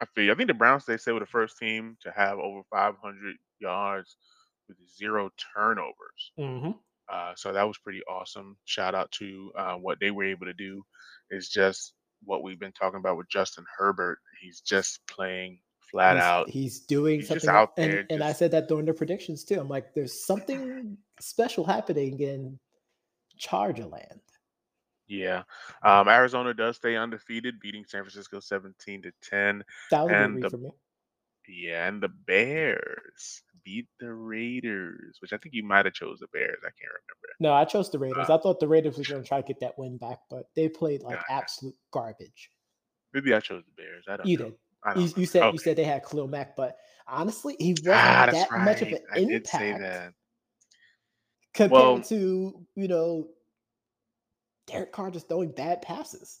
I 0.00 0.06
feel. 0.14 0.32
I 0.32 0.34
think 0.34 0.48
the 0.48 0.54
Browns 0.54 0.84
they 0.84 0.96
say 0.96 1.12
were 1.12 1.20
the 1.20 1.26
first 1.26 1.58
team 1.58 1.96
to 2.02 2.10
have 2.10 2.38
over 2.38 2.62
500 2.70 3.36
yards 3.60 4.16
with 4.68 4.76
zero 4.96 5.30
turnovers. 5.54 6.32
Mhm. 6.38 6.76
Uh, 7.08 7.32
so 7.36 7.52
that 7.52 7.66
was 7.66 7.78
pretty 7.78 8.02
awesome. 8.08 8.56
Shout 8.64 8.94
out 8.94 9.10
to 9.12 9.52
uh, 9.56 9.74
what 9.74 10.00
they 10.00 10.10
were 10.10 10.24
able 10.24 10.46
to 10.46 10.54
do. 10.54 10.84
Is 11.30 11.48
just 11.48 11.94
what 12.24 12.42
we've 12.42 12.58
been 12.58 12.72
talking 12.72 12.98
about 12.98 13.16
with 13.16 13.28
Justin 13.28 13.64
Herbert. 13.76 14.18
He's 14.40 14.60
just 14.60 15.06
playing 15.06 15.58
flat 15.90 16.16
he's, 16.16 16.24
out. 16.24 16.50
He's 16.50 16.80
doing 16.80 17.20
He's 17.20 17.28
just 17.28 17.44
something, 17.44 17.54
out 17.54 17.72
and, 17.78 17.92
there 17.92 18.06
and 18.10 18.22
I 18.22 18.32
said 18.32 18.50
that 18.52 18.68
during 18.68 18.86
the 18.86 18.94
predictions 18.94 19.44
too. 19.44 19.60
I'm 19.60 19.68
like, 19.68 19.94
there's 19.94 20.24
something 20.24 20.96
special 21.20 21.64
happening 21.64 22.20
in 22.20 22.58
Charger 23.38 23.86
land. 23.86 24.20
Yeah. 25.06 25.42
Um, 25.82 26.08
Arizona 26.08 26.54
does 26.54 26.76
stay 26.76 26.96
undefeated, 26.96 27.60
beating 27.60 27.84
San 27.86 28.02
Francisco 28.02 28.40
17 28.40 29.02
to 29.02 29.12
10. 29.22 29.62
That 29.90 30.02
was 30.02 30.12
And 30.12 30.42
the- 30.42 30.50
for 30.50 30.58
me. 30.58 30.70
Yeah, 31.46 31.86
and 31.86 32.02
the 32.02 32.08
Bears 32.08 33.42
beat 33.64 33.86
the 34.00 34.12
Raiders, 34.12 35.16
which 35.20 35.32
I 35.32 35.38
think 35.38 35.54
you 35.54 35.64
might 35.64 35.84
have 35.86 35.94
chose 35.94 36.18
the 36.20 36.26
Bears. 36.32 36.58
I 36.62 36.70
can't 36.70 36.92
remember. 36.92 37.28
No, 37.40 37.52
I 37.52 37.64
chose 37.64 37.90
the 37.90 37.98
Raiders. 37.98 38.28
Uh, 38.28 38.34
I 38.34 38.38
thought 38.40 38.60
the 38.60 38.68
Raiders 38.68 38.96
were 38.98 39.04
going 39.04 39.22
to 39.22 39.28
try 39.28 39.40
to 39.40 39.46
get 39.46 39.60
that 39.60 39.78
win 39.78 39.96
back, 39.96 40.18
but 40.30 40.44
they 40.54 40.68
played 40.68 41.02
like 41.02 41.16
Gotcha. 41.16 41.32
absolute 41.32 41.74
garbage. 41.92 42.50
Maybe 43.12 43.32
I 43.34 43.40
chose 43.40 43.62
the 43.64 43.82
Bears. 43.82 44.04
I 44.08 44.16
don't 44.16 44.26
You 44.26 44.38
know. 44.38 44.44
did. 44.46 44.54
Don't 44.94 45.00
You, 45.00 45.12
you 45.16 45.26
said 45.26 45.52
you 45.52 45.58
said 45.58 45.76
they 45.76 45.84
had 45.84 46.04
Khalil 46.04 46.28
Mack, 46.28 46.56
but 46.56 46.76
honestly, 47.06 47.56
he 47.58 47.70
wasn't 47.72 47.94
ah, 47.96 48.28
that 48.30 48.50
right. 48.50 48.64
much 48.64 48.82
of 48.82 48.88
an 48.88 48.98
I 49.14 49.18
impact 49.20 49.80
that. 49.80 50.12
compared 51.54 51.70
Well- 51.72 52.00
to 52.02 52.66
you 52.74 52.88
know 52.88 53.28
Derek 54.66 54.92
Carr 54.92 55.10
just 55.10 55.28
throwing 55.28 55.50
bad 55.52 55.80
passes. 55.82 56.40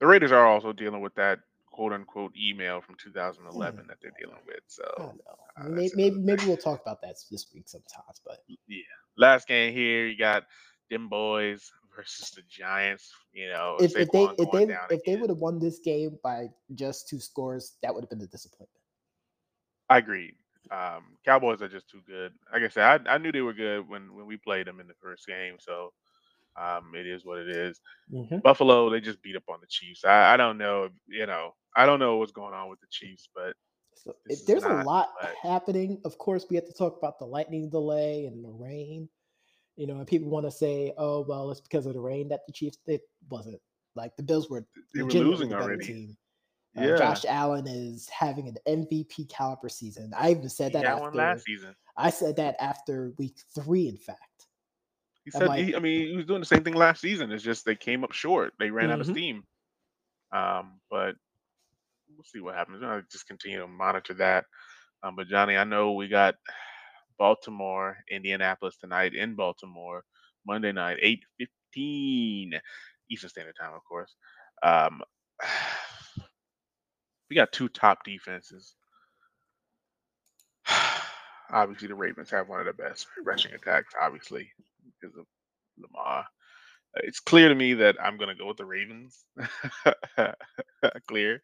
The 0.00 0.06
Raiders 0.06 0.32
are 0.32 0.46
also 0.46 0.72
dealing 0.72 1.02
with 1.02 1.14
that 1.16 1.40
quote 1.80 1.96
unquote 1.96 2.36
email 2.38 2.82
from 2.82 2.96
2011 3.02 3.84
Hmm. 3.84 3.88
that 3.88 3.98
they're 4.02 4.20
dealing 4.20 4.44
with. 4.46 4.64
So 4.68 5.14
uh, 5.56 5.68
maybe, 5.68 5.92
maybe 5.96 6.16
maybe 6.18 6.44
we'll 6.46 6.58
talk 6.58 6.82
about 6.82 7.00
that 7.02 7.16
this 7.30 7.46
week 7.54 7.68
sometimes. 7.68 8.20
But 8.26 8.44
yeah. 8.68 8.82
Last 9.16 9.48
game 9.48 9.72
here, 9.72 10.06
you 10.06 10.18
got 10.18 10.44
them 10.90 11.08
boys 11.08 11.72
versus 11.96 12.30
the 12.36 12.42
Giants. 12.48 13.12
You 13.32 13.48
know, 13.48 13.78
if, 13.80 13.96
if 13.96 14.10
they 14.12 14.24
if 14.38 14.50
they 14.50 14.76
if 14.90 15.04
they 15.04 15.16
would 15.16 15.30
have 15.30 15.38
won 15.38 15.58
this 15.58 15.78
game 15.80 16.18
by 16.22 16.48
just 16.74 17.08
two 17.08 17.20
scores, 17.20 17.76
that 17.82 17.94
would 17.94 18.04
have 18.04 18.10
been 18.10 18.20
a 18.22 18.26
disappointment. 18.26 18.82
I 19.88 19.98
agree. 19.98 20.34
Um, 20.70 21.16
Cowboys 21.24 21.62
are 21.62 21.68
just 21.68 21.88
too 21.90 22.00
good. 22.06 22.32
Like 22.52 22.62
I 22.62 22.68
said, 22.68 23.06
I, 23.08 23.14
I 23.14 23.18
knew 23.18 23.32
they 23.32 23.40
were 23.42 23.54
good 23.54 23.88
when 23.88 24.14
when 24.14 24.26
we 24.26 24.36
played 24.36 24.66
them 24.66 24.80
in 24.80 24.88
the 24.88 24.94
first 25.02 25.26
game. 25.26 25.56
So 25.58 25.92
um, 26.56 26.92
it 26.94 27.06
is 27.06 27.24
what 27.24 27.38
it 27.38 27.48
is. 27.48 27.80
Mhm. 28.12 28.42
Buffalo, 28.42 28.90
they 28.90 29.00
just 29.00 29.22
beat 29.22 29.36
up 29.36 29.44
on 29.48 29.58
the 29.60 29.66
Chiefs. 29.68 30.04
I, 30.04 30.34
I 30.34 30.36
don't 30.36 30.58
know. 30.58 30.88
You 31.08 31.26
know, 31.26 31.54
I 31.76 31.86
don't 31.86 31.98
know 32.00 32.16
what's 32.16 32.32
going 32.32 32.54
on 32.54 32.68
with 32.68 32.80
the 32.80 32.86
Chiefs, 32.90 33.28
but 33.34 33.54
So 33.94 34.14
This 34.26 34.38
it, 34.38 34.40
is 34.42 34.46
there's 34.46 34.64
a 34.64 34.82
lot 34.84 35.10
what- 35.20 35.34
happening. 35.42 36.00
Of 36.04 36.16
course, 36.18 36.46
we 36.48 36.56
have 36.56 36.66
to 36.66 36.72
talk 36.72 36.96
about 36.96 37.18
the 37.18 37.26
lightning 37.26 37.68
delay 37.70 38.26
and 38.26 38.44
the 38.44 38.48
rain. 38.50 39.08
You 39.76 39.86
know, 39.86 39.96
and 39.96 40.06
people 40.06 40.28
want 40.28 40.44
to 40.46 40.50
say, 40.50 40.92
"Oh, 40.98 41.20
well, 41.22 41.50
it's 41.50 41.60
because 41.60 41.86
of 41.86 41.94
the 41.94 42.00
rain 42.00 42.28
that 42.28 42.40
the 42.46 42.52
Chiefs." 42.52 42.78
It 42.86 43.02
wasn't. 43.30 43.60
Like 43.94 44.14
the 44.16 44.22
Bills 44.22 44.48
were 44.50 44.66
they 44.94 45.02
were 45.02 45.10
losing 45.10 45.52
already. 45.54 45.84
team. 45.84 46.16
Uh, 46.78 46.82
Yeah, 46.82 46.96
Josh 46.96 47.24
Allen 47.24 47.66
is 47.66 48.08
having 48.08 48.46
an 48.48 48.56
MVP 48.66 49.28
caliber 49.28 49.68
season. 49.68 50.12
I 50.16 50.30
even 50.30 50.48
said 50.48 50.72
that 50.74 50.84
after. 50.84 51.10
last 51.12 51.44
season. 51.44 51.74
I 51.96 52.10
said 52.10 52.36
that 52.36 52.56
after 52.60 53.12
week 53.18 53.38
three, 53.54 53.88
in 53.88 53.96
fact. 53.96 54.46
He 55.24 55.30
said, 55.30 55.48
like- 55.48 55.64
he, 55.64 55.74
I 55.76 55.78
mean, 55.78 56.08
he 56.08 56.16
was 56.16 56.26
doing 56.26 56.40
the 56.40 56.46
same 56.46 56.64
thing 56.64 56.74
last 56.74 57.00
season. 57.00 57.30
It's 57.30 57.44
just 57.44 57.64
they 57.64 57.76
came 57.76 58.04
up 58.04 58.12
short. 58.12 58.52
They 58.58 58.70
ran 58.70 58.90
out 58.90 59.00
of 59.00 59.06
Mhm. 59.06 59.10
steam. 59.12 59.44
Um, 60.32 60.80
but 60.90 61.16
we'll 62.08 62.24
see 62.24 62.40
what 62.40 62.54
happens. 62.54 62.82
I'll 62.82 63.02
just 63.10 63.26
continue 63.26 63.58
to 63.60 63.66
monitor 63.66 64.14
that. 64.14 64.46
Um, 65.02 65.16
but 65.16 65.28
Johnny, 65.28 65.56
I 65.56 65.64
know 65.64 65.92
we 65.92 66.08
got 66.08 66.36
Baltimore, 67.18 67.98
Indianapolis 68.10 68.76
tonight 68.76 69.14
in 69.14 69.34
Baltimore, 69.34 70.04
Monday 70.46 70.72
night, 70.72 70.98
eight 71.00 71.24
fifteen 71.38 72.60
Eastern 73.10 73.30
Standard 73.30 73.56
Time, 73.60 73.74
of 73.74 73.84
course. 73.84 74.14
Um, 74.62 75.02
we 77.28 77.36
got 77.36 77.52
two 77.52 77.68
top 77.68 78.04
defenses. 78.04 78.74
Obviously, 81.50 81.88
the 81.88 81.94
Ravens 81.94 82.30
have 82.30 82.48
one 82.48 82.60
of 82.60 82.66
the 82.66 82.72
best 82.72 83.06
rushing 83.24 83.52
attacks, 83.52 83.94
obviously, 84.00 84.52
because 85.00 85.16
of 85.16 85.26
Lamar. 85.78 86.20
Uh, 86.96 87.00
It's 87.04 87.20
clear 87.20 87.48
to 87.48 87.54
me 87.54 87.74
that 87.74 87.96
I'm 88.02 88.16
going 88.16 88.28
to 88.28 88.34
go 88.34 88.46
with 88.48 88.56
the 88.56 88.64
Ravens. 88.64 89.24
clear. 91.08 91.34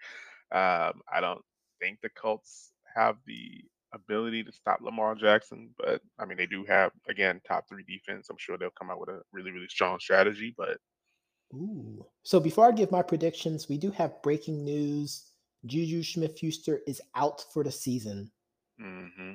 Um, 0.53 1.03
I 1.13 1.21
don't 1.21 1.43
think 1.81 2.01
the 2.01 2.11
Colts 2.11 2.73
have 2.95 3.17
the 3.27 3.65
ability 3.93 4.45
to 4.45 4.53
stop 4.53 4.81
Lamar 4.81 5.15
Jackson, 5.15 5.71
but 5.79 6.01
I 6.19 6.25
mean, 6.25 6.37
they 6.37 6.47
do 6.47 6.65
have, 6.65 6.93
again, 7.09 7.41
top 7.47 7.69
three 7.69 7.85
defense. 7.85 8.29
I'm 8.31 8.37
sure 8.39 8.59
they'll 8.59 8.71
come 8.79 8.91
out 8.91 9.01
with 9.01 9.09
a 9.09 9.23
really, 9.33 9.51
really 9.51 9.69
strong 9.69 9.99
strategy, 10.01 10.55
but 10.57 10.79
Ooh. 11.55 12.05
So 12.23 12.41
before 12.41 12.67
I 12.67 12.73
give 12.73 12.91
my 12.91 13.03
predictions, 13.03 13.69
we 13.69 13.79
do 13.79 13.91
have 13.93 14.21
breaking 14.23 14.65
news. 14.65 15.31
Juju 15.65 16.03
Smith-Schuster 16.03 16.81
is 16.87 17.01
out 17.15 17.45
for 17.53 17.65
the 17.65 17.73
season. 17.73 18.31
hmm 18.79 19.35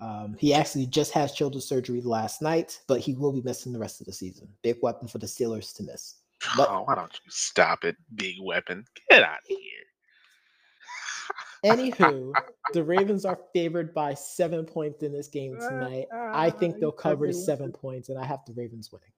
Um, 0.00 0.36
he 0.38 0.54
actually 0.54 0.86
just 0.86 1.12
had 1.12 1.34
shoulder 1.34 1.60
surgery 1.60 2.00
last 2.00 2.40
night, 2.40 2.80
but 2.86 3.00
he 3.00 3.14
will 3.14 3.32
be 3.32 3.42
missing 3.42 3.72
the 3.72 3.78
rest 3.78 4.00
of 4.00 4.06
the 4.06 4.12
season. 4.12 4.48
Big 4.62 4.76
weapon 4.82 5.08
for 5.08 5.18
the 5.18 5.26
Steelers 5.26 5.74
to 5.76 5.82
miss. 5.82 6.16
But- 6.56 6.68
oh, 6.70 6.82
why 6.84 6.94
don't 6.94 7.12
you 7.12 7.30
stop 7.30 7.84
it, 7.84 7.96
big 8.14 8.36
weapon? 8.40 8.84
Get 9.10 9.22
out 9.24 9.38
of 9.38 9.46
here. 9.48 9.58
Anywho, 11.64 12.32
the 12.72 12.84
Ravens 12.84 13.24
are 13.24 13.40
favored 13.52 13.92
by 13.92 14.14
seven 14.14 14.64
points 14.64 15.02
in 15.02 15.12
this 15.12 15.26
game 15.26 15.58
tonight. 15.58 16.06
I 16.14 16.50
think 16.50 16.76
Ah, 16.76 16.78
they'll 16.80 16.92
cover 16.92 17.32
seven 17.32 17.72
points, 17.72 18.08
and 18.08 18.18
I 18.18 18.24
have 18.24 18.40
the 18.46 18.52
Ravens 18.54 18.90
winning. 18.92 19.10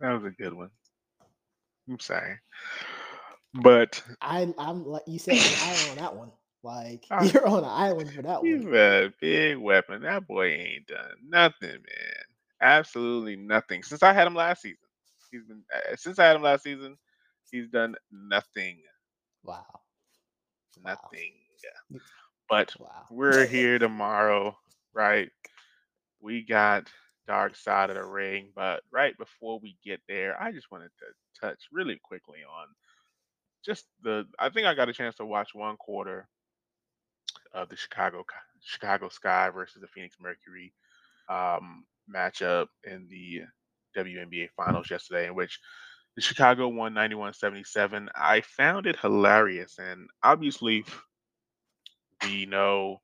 That 0.00 0.12
was 0.12 0.24
a 0.24 0.30
good 0.30 0.54
one. 0.54 0.70
I'm 1.90 2.00
sorry. 2.00 2.36
But 3.54 4.02
I, 4.22 4.52
I'm 4.56 4.86
like 4.86 5.02
you 5.06 5.18
said, 5.18 5.34
island 5.34 5.90
on 5.90 5.96
that 5.96 6.16
one. 6.16 6.30
Like 6.62 7.04
Ah. 7.10 7.22
you're 7.22 7.46
on 7.46 7.60
an 7.64 7.70
island 7.70 8.12
for 8.12 8.22
that 8.22 8.42
he's 8.42 8.64
one. 8.64 8.74
a 8.74 9.12
big 9.20 9.58
weapon. 9.58 10.02
That 10.02 10.26
boy 10.26 10.46
ain't 10.48 10.86
done 10.86 11.14
nothing, 11.28 11.70
man. 11.70 12.24
Absolutely 12.60 13.36
nothing. 13.36 13.82
Since 13.82 14.02
I 14.02 14.12
had 14.12 14.26
him 14.26 14.34
last 14.34 14.62
season. 14.62 14.78
He's 15.30 15.44
been 15.44 15.62
uh, 15.74 15.96
since 15.96 16.18
I 16.18 16.26
had 16.26 16.36
him 16.36 16.42
last 16.42 16.64
season, 16.64 16.96
he's 17.50 17.68
done 17.68 17.96
nothing. 18.12 18.82
Wow, 19.44 19.80
Wow. 20.84 21.12
Nothing. 21.12 21.34
Mm. 21.92 22.00
But 22.48 22.74
wow. 22.78 23.08
we're 23.10 23.46
here 23.46 23.78
tomorrow, 23.78 24.56
right? 24.94 25.30
We 26.20 26.42
got 26.42 26.90
Dark 27.26 27.56
Side 27.56 27.90
of 27.90 27.96
the 27.96 28.04
Ring, 28.04 28.52
but 28.54 28.82
right 28.90 29.16
before 29.18 29.58
we 29.60 29.76
get 29.84 30.00
there, 30.08 30.40
I 30.40 30.52
just 30.52 30.70
wanted 30.70 30.90
to 30.98 31.06
touch 31.40 31.68
really 31.72 31.98
quickly 32.02 32.40
on 32.44 32.68
just 33.64 33.86
the 34.02 34.26
I 34.38 34.50
think 34.50 34.66
I 34.66 34.74
got 34.74 34.88
a 34.88 34.92
chance 34.92 35.16
to 35.16 35.26
watch 35.26 35.54
one 35.54 35.76
quarter 35.76 36.28
of 37.54 37.68
the 37.68 37.76
Chicago 37.76 38.24
Chicago 38.60 39.08
Sky 39.08 39.50
versus 39.50 39.80
the 39.80 39.88
Phoenix 39.88 40.16
Mercury 40.20 40.72
um, 41.28 41.84
matchup 42.12 42.66
in 42.84 43.06
the 43.08 43.42
WNBA 43.96 44.50
Finals 44.56 44.90
yesterday, 44.90 45.26
in 45.26 45.34
which 45.34 45.60
the 46.16 46.22
Chicago 46.22 46.68
won 46.68 46.94
91-77. 46.94 48.08
I 48.14 48.42
found 48.42 48.86
it 48.86 48.98
hilarious, 48.98 49.78
and 49.78 50.08
obviously 50.22 50.84
we 52.22 52.46
know, 52.46 53.00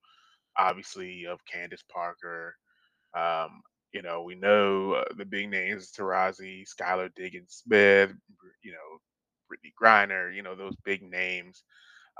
obviously, 0.58 1.26
of 1.26 1.44
Candace 1.44 1.84
Parker. 1.92 2.54
Um, 3.16 3.62
you 3.92 4.02
know, 4.02 4.22
we 4.22 4.34
know 4.34 4.92
uh, 4.92 5.04
the 5.16 5.24
big 5.24 5.50
names: 5.50 5.90
Taurasi, 5.92 6.64
Skylar 6.68 7.10
Diggins 7.14 7.62
Smith, 7.64 8.12
you 8.62 8.72
know, 8.72 9.00
Brittney 9.50 9.72
Griner. 9.80 10.34
You 10.34 10.42
know, 10.42 10.54
those 10.54 10.76
big 10.84 11.02
names. 11.02 11.64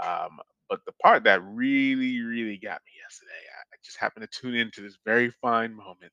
Um, 0.03 0.39
but 0.69 0.85
the 0.85 0.93
part 1.03 1.25
that 1.25 1.43
really, 1.45 2.21
really 2.21 2.59
got 2.59 2.81
me 2.85 2.93
yesterday, 3.03 3.31
I, 3.33 3.77
just 3.85 3.99
happened 3.99 4.29
to 4.31 4.41
tune 4.41 4.55
into 4.55 4.83
this 4.83 4.99
very 5.05 5.31
fine 5.41 5.75
moment 5.75 6.13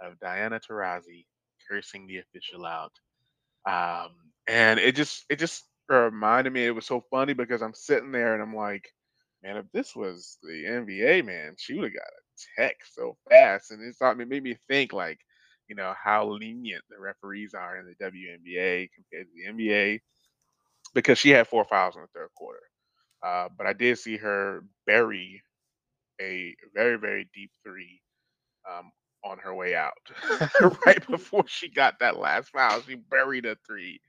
of 0.00 0.18
Diana 0.20 0.60
Taurasi 0.60 1.24
cursing 1.68 2.06
the 2.06 2.18
official 2.18 2.64
out. 2.64 2.92
Um, 3.66 4.12
and 4.46 4.78
it 4.78 4.94
just 4.94 5.24
it 5.28 5.38
just 5.38 5.64
reminded 5.88 6.52
me 6.52 6.66
it 6.66 6.74
was 6.74 6.86
so 6.86 7.02
funny 7.10 7.32
because 7.32 7.62
I'm 7.62 7.74
sitting 7.74 8.12
there 8.12 8.34
and 8.34 8.42
I'm 8.42 8.54
like, 8.54 8.88
man, 9.42 9.56
if 9.56 9.66
this 9.72 9.96
was 9.96 10.38
the 10.42 10.64
NBA, 10.66 11.24
man, 11.24 11.54
she 11.58 11.74
would 11.74 11.84
have 11.84 11.94
got 11.94 12.02
a 12.02 12.62
tech 12.62 12.76
so 12.92 13.16
fast. 13.28 13.70
And 13.70 13.82
it's 13.82 13.98
it 14.00 14.28
made 14.28 14.42
me 14.42 14.56
think 14.68 14.92
like, 14.92 15.18
you 15.68 15.74
know, 15.74 15.94
how 16.02 16.28
lenient 16.28 16.84
the 16.88 17.00
referees 17.00 17.54
are 17.54 17.78
in 17.78 17.86
the 17.86 18.04
WNBA 18.04 18.88
compared 18.94 19.26
to 19.26 19.32
the 19.34 19.64
NBA 19.64 20.00
because 20.94 21.18
she 21.18 21.30
had 21.30 21.48
four 21.48 21.64
fouls 21.64 21.96
in 21.96 22.02
the 22.02 22.08
third 22.14 22.30
quarter. 22.34 22.60
Uh, 23.24 23.48
but 23.56 23.66
I 23.66 23.72
did 23.72 23.98
see 23.98 24.16
her 24.18 24.62
bury 24.86 25.42
a 26.20 26.54
very, 26.74 26.96
very 26.96 27.28
deep 27.34 27.50
three 27.64 28.00
um, 28.70 28.90
on 29.24 29.38
her 29.38 29.54
way 29.54 29.74
out. 29.74 29.92
right 30.86 31.06
before 31.08 31.44
she 31.46 31.70
got 31.70 31.94
that 32.00 32.18
last 32.18 32.50
foul, 32.50 32.80
she 32.82 32.94
buried 32.96 33.46
a 33.46 33.56
three. 33.66 34.00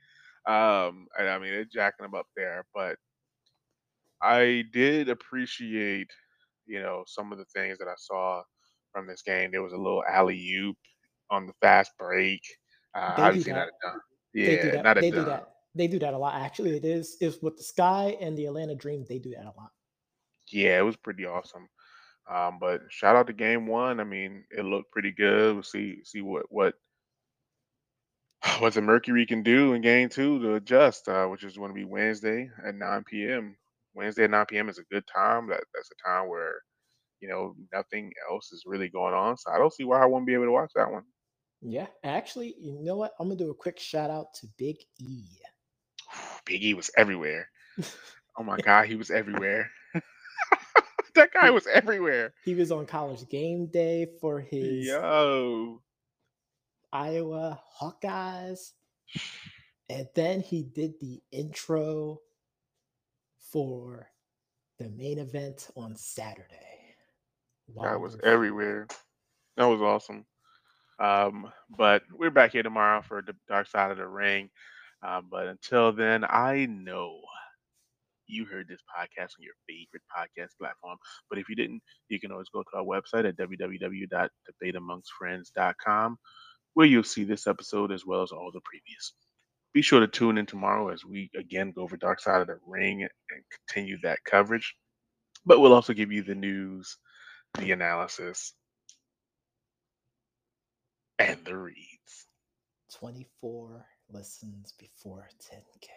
Um, 0.47 1.07
and 1.17 1.29
I 1.29 1.37
mean, 1.39 1.53
it's 1.53 1.73
jacking 1.73 2.03
them 2.05 2.15
up 2.15 2.27
there. 2.35 2.65
But 2.73 2.97
I 4.21 4.63
did 4.71 5.09
appreciate, 5.09 6.09
you 6.65 6.81
know, 6.81 7.03
some 7.07 7.31
of 7.31 7.37
the 7.37 7.45
things 7.45 7.77
that 7.79 7.87
I 7.87 7.95
saw 7.97 8.43
from 8.93 9.07
this 9.07 9.21
game. 9.21 9.51
There 9.51 9.63
was 9.63 9.73
a 9.73 9.77
little 9.77 10.03
alley 10.09 10.53
oop 10.55 10.77
on 11.31 11.47
the 11.47 11.53
fast 11.61 11.91
break. 11.99 12.41
Uh, 12.95 13.17
They 13.17 13.29
do 13.29 13.43
obviously 13.43 13.53
not 13.53 13.67
that. 13.67 13.69
a 13.69 13.71
dunk. 13.83 14.01
They 14.43 14.55
do 14.57 14.71
Yeah, 14.71 14.81
not 14.81 14.97
a 14.97 15.03
They 15.03 15.11
do 15.11 15.23
that. 15.25 15.47
They 15.75 15.87
do 15.87 15.99
that 15.99 16.13
a 16.13 16.17
lot. 16.17 16.35
Actually, 16.35 16.75
it 16.75 16.85
is 16.85 17.17
is 17.21 17.41
with 17.41 17.57
the 17.57 17.63
Sky 17.63 18.17
and 18.19 18.37
the 18.37 18.45
Atlanta 18.45 18.75
Dream. 18.75 19.05
They 19.07 19.19
do 19.19 19.31
that 19.31 19.45
a 19.45 19.53
lot. 19.57 19.71
Yeah, 20.51 20.79
it 20.79 20.83
was 20.83 20.97
pretty 20.97 21.25
awesome. 21.25 21.67
Um, 22.29 22.59
but 22.59 22.81
shout 22.89 23.15
out 23.15 23.27
to 23.27 23.33
game 23.33 23.67
one. 23.67 23.99
I 23.99 24.03
mean, 24.03 24.45
it 24.51 24.63
looked 24.63 24.91
pretty 24.91 25.11
good. 25.11 25.53
We'll 25.53 25.63
see 25.63 26.03
see 26.03 26.21
what 26.21 26.45
what 26.49 26.75
what 28.59 28.73
the 28.73 28.81
Mercury 28.81 29.25
can 29.25 29.43
do 29.43 29.73
in 29.73 29.81
game 29.81 30.09
two 30.09 30.39
to 30.39 30.55
adjust, 30.55 31.07
uh, 31.07 31.27
which 31.27 31.43
is 31.43 31.57
going 31.57 31.69
to 31.69 31.75
be 31.75 31.85
Wednesday 31.85 32.49
at 32.65 32.75
9 32.75 33.03
p.m. 33.05 33.55
Wednesday 33.93 34.23
at 34.25 34.31
9 34.31 34.45
p.m. 34.47 34.69
is 34.69 34.79
a 34.79 34.83
good 34.93 35.03
time. 35.13 35.47
That 35.47 35.63
that's 35.73 35.89
a 35.91 36.09
time 36.09 36.29
where 36.29 36.55
you 37.19 37.29
know 37.29 37.55
nothing 37.73 38.11
else 38.29 38.51
is 38.51 38.63
really 38.65 38.89
going 38.89 39.13
on. 39.13 39.37
So 39.37 39.51
I 39.51 39.57
don't 39.57 39.73
see 39.73 39.83
why 39.83 40.01
I 40.01 40.05
won't 40.05 40.27
be 40.27 40.33
able 40.33 40.45
to 40.45 40.51
watch 40.51 40.71
that 40.75 40.91
one. 40.91 41.03
Yeah. 41.61 41.87
Actually, 42.03 42.55
you 42.59 42.79
know 42.81 42.97
what? 42.97 43.13
I'm 43.19 43.27
gonna 43.27 43.37
do 43.37 43.51
a 43.51 43.55
quick 43.55 43.79
shout 43.79 44.09
out 44.09 44.33
to 44.35 44.47
Big 44.57 44.77
E. 44.99 45.23
Big 46.45 46.63
E 46.63 46.73
was 46.73 46.91
everywhere. 46.97 47.49
Oh 48.37 48.43
my 48.43 48.57
God, 48.57 48.87
he 48.87 48.95
was 48.95 49.11
everywhere. 49.11 49.69
that 51.15 51.33
guy 51.33 51.49
was 51.49 51.67
everywhere. 51.67 52.33
he 52.45 52.55
was 52.55 52.71
on 52.71 52.85
college 52.85 53.27
game 53.27 53.65
day 53.67 54.07
for 54.21 54.39
his 54.39 54.87
Yo, 54.87 55.81
Iowa 56.93 57.61
Hawkeyes. 57.79 58.71
And 59.89 60.07
then 60.15 60.39
he 60.39 60.63
did 60.63 60.93
the 61.01 61.21
intro 61.31 62.21
for 63.51 64.07
the 64.79 64.89
main 64.89 65.19
event 65.19 65.67
on 65.75 65.95
Saturday. 65.97 66.95
guy 67.81 67.97
was 67.97 68.17
everywhere. 68.23 68.87
That 69.57 69.65
was 69.65 69.81
awesome. 69.81 70.25
Um, 70.99 71.51
but 71.77 72.03
we're 72.13 72.31
back 72.31 72.53
here 72.53 72.63
tomorrow 72.63 73.01
for 73.01 73.21
the 73.21 73.35
Dark 73.47 73.67
Side 73.67 73.91
of 73.91 73.97
the 73.97 74.07
Ring. 74.07 74.49
Um, 75.03 75.27
but 75.31 75.47
until 75.47 75.91
then, 75.91 76.23
I 76.27 76.67
know 76.69 77.21
you 78.31 78.45
heard 78.45 78.67
this 78.67 78.81
podcast 78.81 79.35
on 79.37 79.43
your 79.43 79.53
favorite 79.67 80.01
podcast 80.15 80.57
platform. 80.59 80.97
But 81.29 81.37
if 81.39 81.49
you 81.49 81.55
didn't, 81.55 81.81
you 82.09 82.19
can 82.19 82.31
always 82.31 82.49
go 82.49 82.63
to 82.63 82.77
our 82.77 82.83
website 82.83 83.27
at 83.27 83.37
www.debateamongstfriends.com, 83.37 86.17
where 86.73 86.87
you'll 86.87 87.03
see 87.03 87.25
this 87.25 87.45
episode 87.47 87.91
as 87.91 88.05
well 88.05 88.21
as 88.23 88.31
all 88.31 88.51
the 88.53 88.61
previous. 88.63 89.13
Be 89.73 89.81
sure 89.81 90.01
to 90.01 90.07
tune 90.07 90.37
in 90.37 90.45
tomorrow 90.45 90.89
as 90.89 91.03
we 91.05 91.29
again 91.37 91.71
go 91.71 91.83
over 91.83 91.95
Dark 91.97 92.19
Side 92.19 92.41
of 92.41 92.47
the 92.47 92.57
Ring 92.65 93.03
and 93.03 93.11
continue 93.67 93.97
that 94.03 94.19
coverage. 94.25 94.75
But 95.45 95.59
we'll 95.59 95.73
also 95.73 95.93
give 95.93 96.11
you 96.11 96.23
the 96.23 96.35
news, 96.35 96.97
the 97.57 97.71
analysis, 97.71 98.53
and 101.17 101.43
the 101.45 101.57
reads. 101.57 102.27
24 102.99 103.85
listens 104.13 104.73
before 104.77 105.29
10K. 105.39 105.87